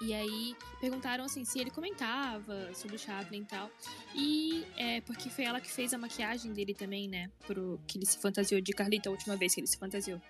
e 0.00 0.14
aí 0.14 0.57
perguntaram 0.81 1.24
assim 1.24 1.44
se 1.44 1.59
ele 1.59 1.70
comentava 1.70 2.72
sobre 2.72 2.94
o 2.94 2.98
Chaplin 2.98 3.40
e 3.40 3.44
tal. 3.44 3.70
E 4.14 4.64
é 4.76 5.00
porque 5.00 5.28
foi 5.28 5.44
ela 5.44 5.61
que 5.61 5.70
fez 5.70 5.92
a 5.92 5.98
maquiagem 5.98 6.52
dele 6.52 6.72
também, 6.72 7.09
né? 7.09 7.31
Pro 7.46 7.81
que 7.87 7.98
ele 7.98 8.07
se 8.07 8.18
fantasiou 8.18 8.61
de 8.61 8.72
Carlita 8.72 9.09
a 9.09 9.12
última 9.12 9.37
vez 9.37 9.54
que 9.54 9.61
ele 9.61 9.66
se 9.66 9.76
fantasiou. 9.76 10.20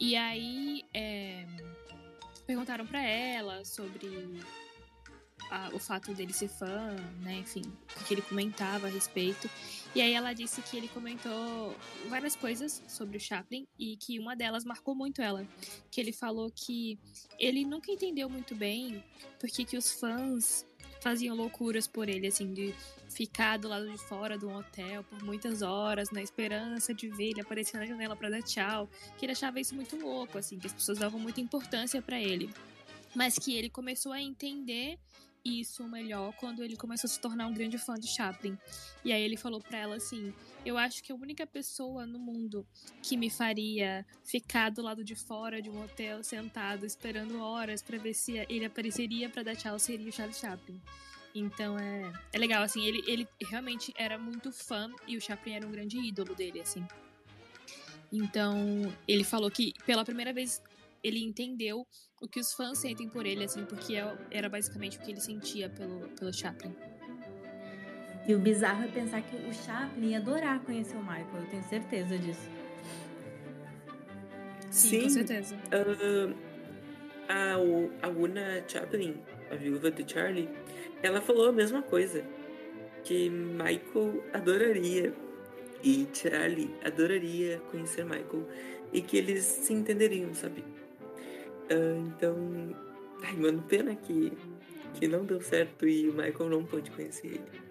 E 0.00 0.16
aí 0.16 0.82
é, 0.94 1.46
perguntaram 2.46 2.86
para 2.86 3.02
ela 3.02 3.64
sobre 3.66 4.40
a, 5.50 5.68
o 5.74 5.78
fato 5.78 6.14
dele 6.14 6.32
ser 6.32 6.48
fã, 6.48 6.96
né? 7.20 7.34
Enfim, 7.34 7.62
o 8.00 8.04
que 8.04 8.14
ele 8.14 8.22
comentava 8.22 8.86
a 8.86 8.90
respeito. 8.90 9.50
E 9.94 10.00
aí 10.00 10.12
ela 10.12 10.32
disse 10.32 10.62
que 10.62 10.76
ele 10.76 10.88
comentou 10.88 11.76
várias 12.08 12.34
coisas 12.34 12.82
sobre 12.88 13.18
o 13.18 13.20
Chaplin 13.20 13.66
e 13.78 13.96
que 13.96 14.18
uma 14.18 14.34
delas 14.34 14.64
marcou 14.64 14.94
muito 14.94 15.20
ela. 15.20 15.46
Que 15.90 16.00
ele 16.00 16.12
falou 16.12 16.50
que 16.50 16.98
ele 17.38 17.64
nunca 17.64 17.90
entendeu 17.92 18.30
muito 18.30 18.54
bem 18.54 19.04
porque 19.38 19.64
que 19.64 19.76
os 19.76 19.92
fãs 19.92 20.64
faziam 21.00 21.34
loucuras 21.34 21.86
por 21.86 22.08
ele, 22.08 22.26
assim, 22.26 22.52
de 22.52 22.74
ficar 23.08 23.56
do 23.58 23.68
lado 23.68 23.90
de 23.90 23.98
fora 23.98 24.38
de 24.38 24.46
um 24.46 24.54
hotel 24.54 25.02
por 25.04 25.22
muitas 25.22 25.62
horas, 25.62 26.10
na 26.10 26.22
esperança 26.22 26.94
de 26.94 27.08
ver 27.08 27.30
ele 27.30 27.40
aparecer 27.40 27.78
na 27.78 27.86
janela 27.86 28.14
para 28.14 28.30
dar 28.30 28.42
tchau. 28.42 28.88
Que 29.16 29.24
ele 29.24 29.32
achava 29.32 29.58
isso 29.58 29.74
muito 29.74 29.96
louco, 29.96 30.38
assim, 30.38 30.58
que 30.58 30.66
as 30.66 30.72
pessoas 30.72 30.98
davam 30.98 31.18
muita 31.18 31.40
importância 31.40 32.00
para 32.00 32.20
ele. 32.20 32.50
Mas 33.14 33.38
que 33.38 33.54
ele 33.54 33.68
começou 33.68 34.12
a 34.12 34.20
entender 34.20 34.98
isso 35.44 35.86
melhor 35.88 36.32
quando 36.36 36.62
ele 36.62 36.76
começou 36.76 37.08
a 37.08 37.10
se 37.10 37.20
tornar 37.20 37.46
um 37.46 37.54
grande 37.54 37.78
fã 37.78 37.94
de 37.94 38.06
Chaplin. 38.06 38.56
E 39.04 39.12
aí 39.12 39.22
ele 39.22 39.36
falou 39.36 39.60
para 39.60 39.78
ela 39.78 39.96
assim: 39.96 40.32
"Eu 40.64 40.76
acho 40.76 41.02
que 41.02 41.12
a 41.12 41.14
única 41.14 41.46
pessoa 41.46 42.06
no 42.06 42.18
mundo 42.18 42.66
que 43.02 43.16
me 43.16 43.30
faria 43.30 44.06
ficar 44.24 44.70
do 44.70 44.82
lado 44.82 45.04
de 45.04 45.14
fora 45.14 45.60
de 45.60 45.70
um 45.70 45.82
hotel 45.82 46.22
sentado 46.22 46.84
esperando 46.86 47.40
horas 47.40 47.82
para 47.82 47.98
ver 47.98 48.14
se 48.14 48.38
ele 48.48 48.64
apareceria 48.64 49.28
para 49.28 49.42
dar 49.42 49.56
tchau 49.56 49.78
seria 49.78 50.08
o 50.08 50.12
Charlie 50.12 50.34
Chaplin". 50.34 50.80
Então 51.34 51.78
é, 51.78 52.12
é 52.32 52.38
legal 52.38 52.62
assim, 52.62 52.84
ele 52.84 53.02
ele 53.06 53.28
realmente 53.48 53.92
era 53.96 54.18
muito 54.18 54.52
fã 54.52 54.90
e 55.06 55.16
o 55.16 55.20
Chaplin 55.20 55.54
era 55.54 55.66
um 55.66 55.70
grande 55.70 55.98
ídolo 55.98 56.34
dele 56.34 56.60
assim. 56.60 56.84
Então, 58.12 58.92
ele 59.06 59.22
falou 59.22 59.50
que 59.50 59.72
pela 59.86 60.04
primeira 60.04 60.32
vez 60.32 60.60
ele 61.02 61.22
entendeu 61.22 61.86
o 62.20 62.28
que 62.28 62.38
os 62.38 62.52
fãs 62.52 62.78
sentem 62.78 63.08
por 63.08 63.24
ele, 63.24 63.44
assim, 63.44 63.64
porque 63.64 63.96
é 63.96 64.16
era 64.30 64.48
basicamente 64.48 64.98
o 64.98 65.00
que 65.00 65.10
ele 65.10 65.20
sentia 65.20 65.70
pelo, 65.70 66.08
pelo 66.10 66.32
Chaplin. 66.32 66.74
E 68.28 68.34
o 68.34 68.38
bizarro 68.38 68.84
é 68.84 68.88
pensar 68.88 69.22
que 69.22 69.36
o 69.36 69.52
Chaplin 69.52 70.10
ia 70.10 70.18
adorar 70.18 70.60
conhecer 70.60 70.96
o 70.96 71.00
Michael, 71.00 71.26
eu 71.34 71.46
tenho 71.46 71.64
certeza 71.64 72.18
disso. 72.18 72.48
Sim, 74.70 74.88
Sim 74.88 75.02
com 75.02 75.08
certeza. 75.08 75.56
Uh, 75.56 76.34
a, 77.28 78.06
a 78.06 78.08
Una 78.08 78.62
Chaplin, 78.68 79.16
a 79.50 79.56
viúva 79.56 79.90
de 79.90 80.10
Charlie, 80.10 80.48
ela 81.02 81.20
falou 81.20 81.48
a 81.48 81.52
mesma 81.52 81.82
coisa. 81.82 82.24
Que 83.02 83.30
Michael 83.30 84.22
adoraria 84.34 85.14
e 85.82 86.06
Charlie 86.12 86.70
adoraria 86.84 87.58
conhecer 87.70 88.04
Michael 88.04 88.46
e 88.92 89.00
que 89.00 89.16
eles 89.16 89.42
se 89.42 89.72
entenderiam, 89.72 90.34
sabe? 90.34 90.62
Uh, 91.70 92.06
então, 92.08 92.36
ai, 93.22 93.36
mano, 93.36 93.62
pena 93.62 93.94
que, 93.94 94.32
que 94.94 95.06
não 95.06 95.24
deu 95.24 95.40
certo 95.40 95.86
e 95.86 96.08
o 96.08 96.12
Michael 96.12 96.50
não 96.50 96.64
pôde 96.64 96.90
conhecer 96.90 97.26
ele. 97.28 97.70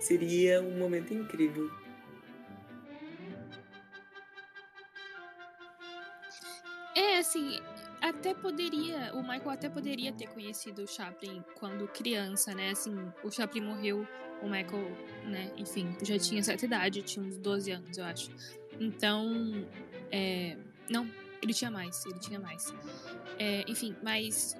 Seria 0.00 0.60
um 0.60 0.78
momento 0.78 1.14
incrível. 1.14 1.70
É, 6.94 7.18
assim, 7.18 7.60
até 8.00 8.34
poderia, 8.34 9.12
o 9.14 9.22
Michael 9.22 9.50
até 9.50 9.68
poderia 9.68 10.12
ter 10.12 10.28
conhecido 10.28 10.82
o 10.82 10.86
Chaplin 10.86 11.42
quando 11.54 11.88
criança, 11.88 12.54
né? 12.54 12.70
Assim, 12.70 12.94
o 13.24 13.30
Chaplin 13.30 13.62
morreu, 13.62 14.06
o 14.42 14.48
Michael, 14.48 14.90
né, 15.24 15.50
enfim, 15.56 15.96
já 16.02 16.18
tinha 16.18 16.42
certa 16.42 16.64
idade, 16.64 17.02
tinha 17.02 17.24
uns 17.24 17.36
12 17.38 17.70
anos, 17.72 17.98
eu 17.98 18.04
acho. 18.04 18.30
Então, 18.80 19.66
é, 20.12 20.56
não, 20.88 21.08
ele 21.42 21.54
tinha 21.54 21.70
mais, 21.70 22.04
ele 22.06 22.18
tinha 22.18 22.38
mais. 22.38 22.72
É, 23.38 23.64
enfim, 23.68 23.96
mas 24.02 24.56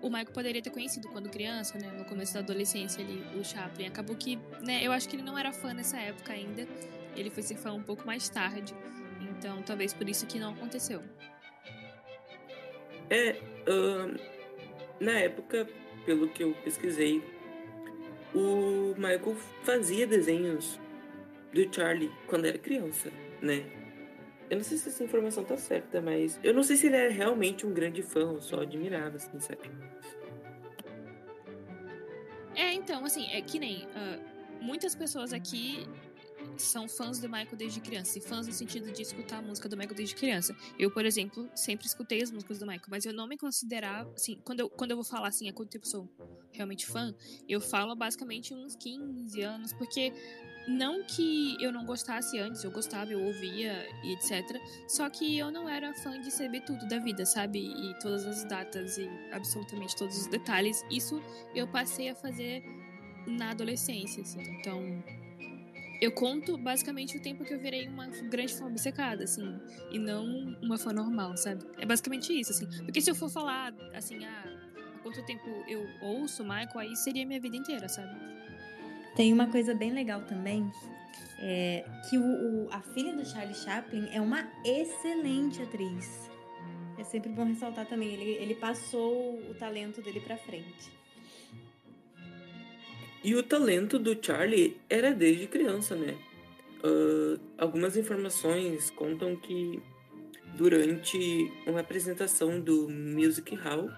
o 0.00 0.08
Michael 0.08 0.32
poderia 0.32 0.62
ter 0.62 0.70
conhecido 0.70 1.08
quando 1.08 1.28
criança, 1.28 1.78
né? 1.78 1.90
No 1.96 2.04
começo 2.04 2.34
da 2.34 2.40
adolescência 2.40 3.02
ali, 3.02 3.24
o 3.38 3.44
Chaplin. 3.44 3.86
Acabou 3.86 4.14
que, 4.16 4.38
né? 4.64 4.80
Eu 4.82 4.92
acho 4.92 5.08
que 5.08 5.16
ele 5.16 5.22
não 5.22 5.38
era 5.38 5.52
fã 5.52 5.72
nessa 5.72 5.98
época 5.98 6.32
ainda. 6.32 6.66
Ele 7.16 7.30
foi 7.30 7.42
ser 7.42 7.56
fã 7.56 7.72
um 7.72 7.82
pouco 7.82 8.06
mais 8.06 8.28
tarde. 8.28 8.74
Então, 9.20 9.62
talvez 9.62 9.92
por 9.92 10.08
isso 10.08 10.26
que 10.26 10.38
não 10.38 10.52
aconteceu. 10.52 11.02
É, 13.10 13.40
uh, 13.68 14.20
na 15.00 15.18
época, 15.18 15.66
pelo 16.04 16.28
que 16.28 16.44
eu 16.44 16.54
pesquisei, 16.62 17.22
o 18.34 18.94
Michael 18.96 19.36
fazia 19.64 20.06
desenhos 20.06 20.78
do 21.52 21.74
Charlie 21.74 22.12
quando 22.26 22.44
era 22.44 22.58
criança, 22.58 23.10
né? 23.40 23.64
Eu 24.50 24.56
não 24.56 24.64
sei 24.64 24.78
se 24.78 24.88
essa 24.88 25.04
informação 25.04 25.44
tá 25.44 25.56
certa, 25.56 26.00
mas 26.00 26.38
eu 26.42 26.54
não 26.54 26.62
sei 26.62 26.76
se 26.76 26.86
ele 26.86 26.96
era 26.96 27.12
realmente 27.12 27.66
um 27.66 27.72
grande 27.72 28.02
fã 28.02 28.24
ou 28.30 28.40
só 28.40 28.60
admirava, 28.62 29.16
assim, 29.16 29.38
sabe? 29.40 29.70
É, 32.54 32.72
então, 32.72 33.04
assim, 33.04 33.26
é 33.30 33.40
que 33.40 33.58
nem. 33.58 33.84
Uh, 33.86 34.60
muitas 34.60 34.94
pessoas 34.94 35.32
aqui 35.32 35.86
são 36.56 36.88
fãs 36.88 37.18
do 37.18 37.28
Michael 37.28 37.56
desde 37.56 37.80
criança, 37.80 38.18
e 38.18 38.20
fãs 38.20 38.46
no 38.46 38.52
sentido 38.52 38.90
de 38.90 39.02
escutar 39.02 39.38
a 39.38 39.42
música 39.42 39.68
do 39.68 39.76
Michael 39.76 39.94
desde 39.94 40.14
criança. 40.14 40.56
Eu, 40.78 40.90
por 40.90 41.04
exemplo, 41.04 41.48
sempre 41.54 41.86
escutei 41.86 42.22
as 42.22 42.30
músicas 42.30 42.58
do 42.58 42.66
Michael, 42.66 42.86
mas 42.88 43.04
eu 43.04 43.12
não 43.12 43.26
me 43.26 43.36
considerava, 43.36 44.10
assim, 44.14 44.40
quando 44.44 44.60
eu, 44.60 44.70
quando 44.70 44.90
eu 44.92 44.96
vou 44.96 45.04
falar 45.04 45.28
assim, 45.28 45.48
a 45.48 45.52
quanto 45.52 45.70
tempo 45.70 45.86
sou 45.86 46.08
realmente 46.52 46.86
fã, 46.86 47.14
eu 47.48 47.60
falo 47.60 47.94
basicamente 47.94 48.54
uns 48.54 48.74
15 48.76 49.40
anos, 49.42 49.72
porque 49.72 50.12
não 50.68 51.02
que 51.02 51.56
eu 51.62 51.72
não 51.72 51.84
gostasse 51.84 52.38
antes, 52.38 52.62
eu 52.62 52.70
gostava, 52.70 53.10
eu 53.10 53.22
ouvia 53.22 53.88
e 54.04 54.12
etc. 54.12 54.60
Só 54.86 55.08
que 55.08 55.38
eu 55.38 55.50
não 55.50 55.68
era 55.68 55.94
fã 55.94 56.20
de 56.20 56.30
saber 56.30 56.60
tudo 56.60 56.86
da 56.86 56.98
vida, 56.98 57.24
sabe? 57.24 57.58
E 57.58 57.98
todas 58.00 58.26
as 58.26 58.44
datas 58.44 58.98
e 58.98 59.08
absolutamente 59.32 59.96
todos 59.96 60.16
os 60.18 60.26
detalhes. 60.26 60.84
Isso 60.90 61.22
eu 61.54 61.66
passei 61.66 62.10
a 62.10 62.14
fazer 62.14 62.62
na 63.26 63.50
adolescência, 63.50 64.22
assim. 64.22 64.42
Então, 64.58 65.02
eu 66.00 66.12
conto 66.12 66.56
basicamente 66.58 67.16
o 67.16 67.22
tempo 67.22 67.44
que 67.44 67.54
eu 67.54 67.58
virei 67.58 67.88
uma 67.88 68.06
grande 68.06 68.54
fã 68.54 68.66
obcecada, 68.66 69.24
assim, 69.24 69.58
e 69.90 69.98
não 69.98 70.24
uma 70.62 70.78
fã 70.78 70.92
normal, 70.92 71.36
sabe? 71.36 71.64
É 71.78 71.86
basicamente 71.86 72.38
isso, 72.38 72.52
assim. 72.52 72.66
Porque 72.84 73.00
se 73.00 73.10
eu 73.10 73.14
for 73.14 73.30
falar, 73.30 73.74
assim, 73.94 74.24
ah, 74.24 74.44
há 74.94 74.98
quanto 74.98 75.24
tempo 75.24 75.48
eu 75.66 75.84
ouço 76.02 76.42
Michael, 76.42 76.78
aí 76.78 76.94
seria 76.94 77.26
minha 77.26 77.40
vida 77.40 77.56
inteira, 77.56 77.88
sabe? 77.88 78.14
Tem 79.16 79.32
uma 79.32 79.48
coisa 79.48 79.74
bem 79.74 79.92
legal 79.92 80.22
também, 80.22 80.70
é 81.40 81.84
que 82.08 82.18
o, 82.18 82.22
o, 82.22 82.68
a 82.70 82.80
filha 82.80 83.14
do 83.14 83.24
Charlie 83.24 83.54
Chaplin 83.54 84.08
é 84.12 84.20
uma 84.20 84.48
excelente 84.64 85.62
atriz. 85.62 86.28
É 86.98 87.04
sempre 87.04 87.30
bom 87.30 87.44
ressaltar 87.44 87.86
também, 87.86 88.12
ele, 88.12 88.30
ele 88.42 88.54
passou 88.54 89.38
o 89.38 89.54
talento 89.54 90.02
dele 90.02 90.20
pra 90.20 90.36
frente. 90.36 90.90
E 93.22 93.34
o 93.34 93.42
talento 93.42 93.98
do 93.98 94.16
Charlie 94.20 94.80
era 94.88 95.12
desde 95.12 95.46
criança, 95.46 95.94
né? 95.94 96.16
Uh, 96.82 97.40
algumas 97.56 97.96
informações 97.96 98.90
contam 98.90 99.34
que 99.36 99.82
durante 100.56 101.52
uma 101.66 101.80
apresentação 101.80 102.60
do 102.60 102.88
Music 102.88 103.54
Hall, 103.56 103.90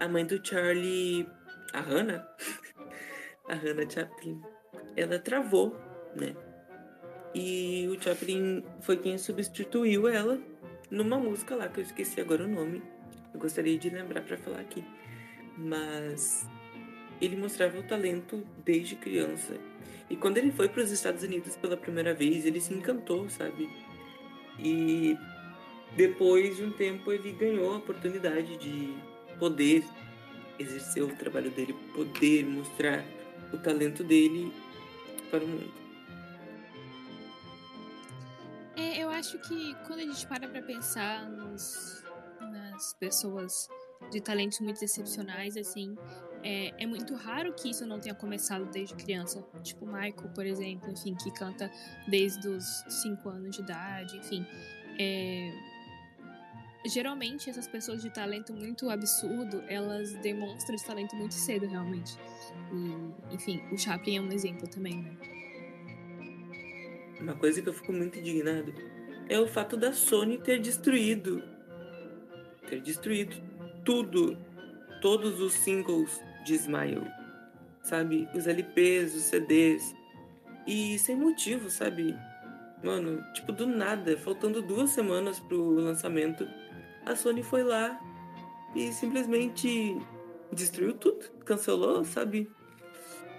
a 0.00 0.08
mãe 0.08 0.24
do 0.24 0.44
Charlie, 0.44 1.26
a 1.72 1.80
Hannah, 1.80 2.26
a 3.48 3.54
Hannah 3.54 3.88
Chaplin, 3.88 4.40
ela 4.96 5.18
travou, 5.18 5.76
né? 6.14 6.34
E 7.34 7.86
o 7.88 8.02
Chaplin 8.02 8.64
foi 8.80 8.96
quem 8.96 9.18
substituiu 9.18 10.08
ela 10.08 10.40
numa 10.90 11.18
música 11.18 11.54
lá 11.54 11.68
que 11.68 11.80
eu 11.80 11.84
esqueci 11.84 12.20
agora 12.20 12.44
o 12.44 12.48
nome. 12.48 12.82
Eu 13.34 13.40
gostaria 13.40 13.78
de 13.78 13.90
lembrar 13.90 14.22
para 14.22 14.38
falar 14.38 14.60
aqui. 14.60 14.82
Mas 15.56 16.48
ele 17.20 17.36
mostrava 17.36 17.78
o 17.78 17.82
talento 17.82 18.42
desde 18.64 18.96
criança. 18.96 19.54
E 20.08 20.16
quando 20.16 20.38
ele 20.38 20.50
foi 20.52 20.68
para 20.68 20.82
os 20.82 20.90
Estados 20.90 21.22
Unidos 21.22 21.56
pela 21.56 21.76
primeira 21.76 22.14
vez, 22.14 22.46
ele 22.46 22.60
se 22.60 22.72
encantou, 22.72 23.28
sabe? 23.28 23.68
E 24.58 25.16
depois 25.94 26.56
de 26.56 26.64
um 26.64 26.70
tempo 26.72 27.12
ele 27.12 27.32
ganhou 27.32 27.74
a 27.74 27.76
oportunidade 27.76 28.56
de 28.56 28.94
poder 29.38 29.84
exercer 30.58 31.02
o 31.02 31.08
trabalho 31.08 31.50
dele, 31.50 31.74
poder 31.94 32.46
mostrar 32.46 33.04
o 33.52 33.58
talento 33.58 34.02
dele 34.04 34.52
para 35.30 35.44
o 35.44 35.46
mundo. 35.46 35.72
É, 38.76 39.02
eu 39.02 39.08
acho 39.08 39.38
que 39.38 39.74
quando 39.86 40.00
a 40.00 40.04
gente 40.04 40.26
para 40.26 40.48
para 40.48 40.62
pensar 40.62 41.28
nos, 41.30 42.04
nas 42.40 42.92
pessoas 42.94 43.68
de 44.10 44.20
talentos 44.20 44.60
muito 44.60 44.84
excepcionais, 44.84 45.56
assim, 45.56 45.96
é, 46.42 46.72
é, 46.78 46.86
muito 46.86 47.14
raro 47.14 47.52
que 47.54 47.70
isso 47.70 47.86
não 47.86 47.98
tenha 47.98 48.14
começado 48.14 48.66
desde 48.66 48.94
criança. 48.94 49.42
Tipo 49.62 49.86
Michael, 49.86 50.30
por 50.34 50.46
exemplo, 50.46 50.90
enfim, 50.90 51.14
que 51.14 51.30
canta 51.32 51.70
desde 52.06 52.46
os 52.48 52.84
5 52.88 53.28
anos 53.28 53.56
de 53.56 53.62
idade, 53.62 54.16
enfim. 54.18 54.46
É... 54.98 55.75
Geralmente, 56.88 57.50
essas 57.50 57.66
pessoas 57.66 58.02
de 58.02 58.10
talento 58.10 58.52
muito 58.52 58.88
absurdo, 58.88 59.62
elas 59.66 60.12
demonstram 60.14 60.74
esse 60.74 60.86
talento 60.86 61.16
muito 61.16 61.34
cedo, 61.34 61.66
realmente. 61.66 62.16
E, 62.72 63.34
enfim, 63.34 63.62
o 63.72 63.78
Chaplin 63.78 64.16
é 64.18 64.20
um 64.20 64.32
exemplo 64.32 64.68
também, 64.68 65.02
né? 65.02 65.16
Uma 67.20 67.34
coisa 67.34 67.60
que 67.60 67.68
eu 67.68 67.72
fico 67.72 67.92
muito 67.92 68.18
indignado 68.18 68.74
é 69.28 69.40
o 69.40 69.46
fato 69.48 69.76
da 69.76 69.92
Sony 69.92 70.38
ter 70.38 70.60
destruído 70.60 71.42
ter 72.66 72.80
destruído 72.80 73.36
tudo, 73.84 74.36
todos 75.00 75.40
os 75.40 75.52
singles 75.52 76.20
de 76.44 76.54
Smile, 76.54 77.06
sabe? 77.82 78.28
Os 78.34 78.46
LPs, 78.46 79.14
os 79.14 79.22
CDs. 79.22 79.94
E 80.66 80.98
sem 80.98 81.16
motivo, 81.16 81.70
sabe? 81.70 82.16
Mano, 82.82 83.22
tipo, 83.32 83.52
do 83.52 83.66
nada, 83.66 84.16
faltando 84.18 84.60
duas 84.60 84.90
semanas 84.90 85.38
pro 85.38 85.76
lançamento, 85.76 86.46
a 87.06 87.14
Sony 87.14 87.42
foi 87.42 87.62
lá 87.62 88.00
e 88.74 88.92
simplesmente 88.92 89.96
destruiu 90.52 90.94
tudo, 90.94 91.30
cancelou, 91.44 92.04
sabe? 92.04 92.50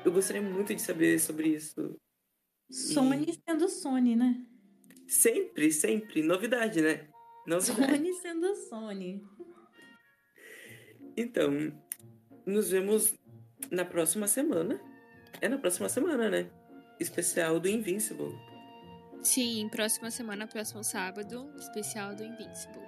Eu 0.06 0.12
gostaria 0.12 0.42
muito 0.42 0.74
de 0.74 0.82
saber 0.82 1.20
sobre 1.20 1.50
isso. 1.50 2.00
Sony 2.72 3.26
e... 3.30 3.34
sendo 3.34 3.68
Sony, 3.68 4.16
né? 4.16 4.46
Sempre, 5.08 5.72
sempre. 5.72 6.24
Novidade, 6.24 6.82
né? 6.82 7.10
Novidade. 7.46 7.94
Sony 7.98 8.14
sendo 8.14 8.56
Sony. 8.56 9.22
Então, 11.16 11.52
nos 12.46 12.70
vemos 12.70 13.14
na 13.70 13.84
próxima 13.84 14.28
semana. 14.28 14.80
É 15.42 15.50
na 15.50 15.58
próxima 15.58 15.90
semana, 15.90 16.30
né? 16.30 16.50
Especial 17.00 17.60
do 17.60 17.68
Invincible. 17.68 18.34
Sim, 19.22 19.68
próxima 19.70 20.10
semana, 20.10 20.48
próximo 20.48 20.84
sábado, 20.84 21.52
especial 21.58 22.16
do 22.16 22.24
Invincible. 22.24 22.87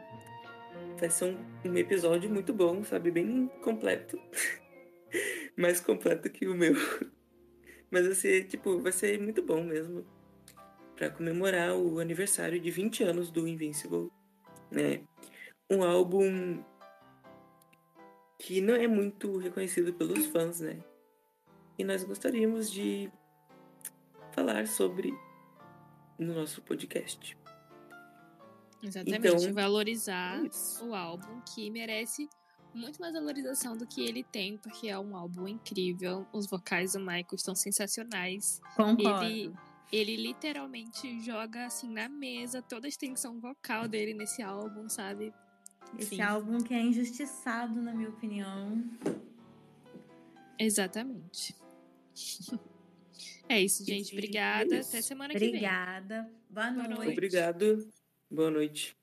Vai 1.00 1.10
ser 1.10 1.26
um, 1.26 1.70
um 1.70 1.78
episódio 1.78 2.30
muito 2.30 2.54
bom, 2.54 2.84
sabe? 2.84 3.10
Bem 3.10 3.48
completo. 3.64 4.20
Mais 5.56 5.80
completo 5.80 6.30
que 6.30 6.46
o 6.46 6.54
meu. 6.54 6.74
Mas 7.90 8.06
vai 8.06 8.16
ser, 8.16 8.44
tipo, 8.48 8.80
vai 8.80 8.92
ser 8.92 9.18
muito 9.20 9.42
bom 9.42 9.64
mesmo. 9.64 10.06
Pra 10.98 11.10
comemorar 11.10 11.74
o 11.74 12.00
aniversário 12.00 12.60
de 12.60 12.70
20 12.70 13.04
anos 13.04 13.32
do 13.32 13.48
Invincible, 13.48 14.12
né? 14.70 15.02
Um 15.70 15.84
álbum 15.84 16.62
que 18.38 18.60
não 18.60 18.76
é 18.76 18.88
muito 18.88 19.38
reconhecido 19.38 19.94
pelos 19.94 20.26
fãs, 20.26 20.60
né? 20.60 20.80
E 21.78 21.84
nós 21.86 22.04
gostaríamos 22.04 22.70
de 22.70 23.10
falar 24.34 24.68
sobre 24.68 25.14
no 26.18 26.34
nosso 26.34 26.62
podcast. 26.62 27.39
Exatamente, 28.82 29.28
então, 29.28 29.54
valorizar 29.54 30.44
isso. 30.46 30.86
o 30.86 30.96
álbum 30.96 31.42
que 31.42 31.70
merece 31.70 32.30
muito 32.74 33.00
mais 33.00 33.14
valorização 33.14 33.76
do 33.76 33.86
que 33.86 34.02
ele 34.02 34.24
tem, 34.24 34.58
porque 34.58 34.88
é 34.88 34.98
um 34.98 35.16
álbum 35.16 35.48
incrível. 35.48 36.26
Os 36.32 36.48
vocais 36.48 36.94
do 36.94 37.00
Michael 37.00 37.26
estão 37.34 37.56
sensacionais. 37.56 38.62
Concordo. 38.76 39.26
Ele, 39.26 39.54
ele 39.92 40.16
literalmente 40.16 41.20
joga 41.22 41.66
assim 41.66 41.92
na 41.92 42.08
mesa 42.08 42.62
toda 42.62 42.88
a 42.88 42.90
extensão 42.90 43.40
vocal 43.40 43.88
dele 43.88 44.14
nesse 44.14 44.42
álbum, 44.42 44.88
sabe? 44.88 45.34
Esse 45.98 46.22
álbum 46.22 46.60
que 46.60 46.74
é 46.74 46.82
injustiçado, 46.82 47.82
na 47.82 47.94
minha 47.94 48.10
opinião. 48.10 48.84
Exatamente. 50.58 51.56
É 53.52 53.60
isso, 53.60 53.84
gente. 53.84 54.14
Obrigada. 54.14 54.80
Até 54.80 55.02
semana 55.02 55.34
que 55.34 55.40
vem. 55.40 55.50
Obrigada. 55.50 56.32
Boa 56.48 56.70
noite. 56.70 57.14
Obrigado. 57.14 57.92
Boa 58.32 58.50
noite. 58.50 58.99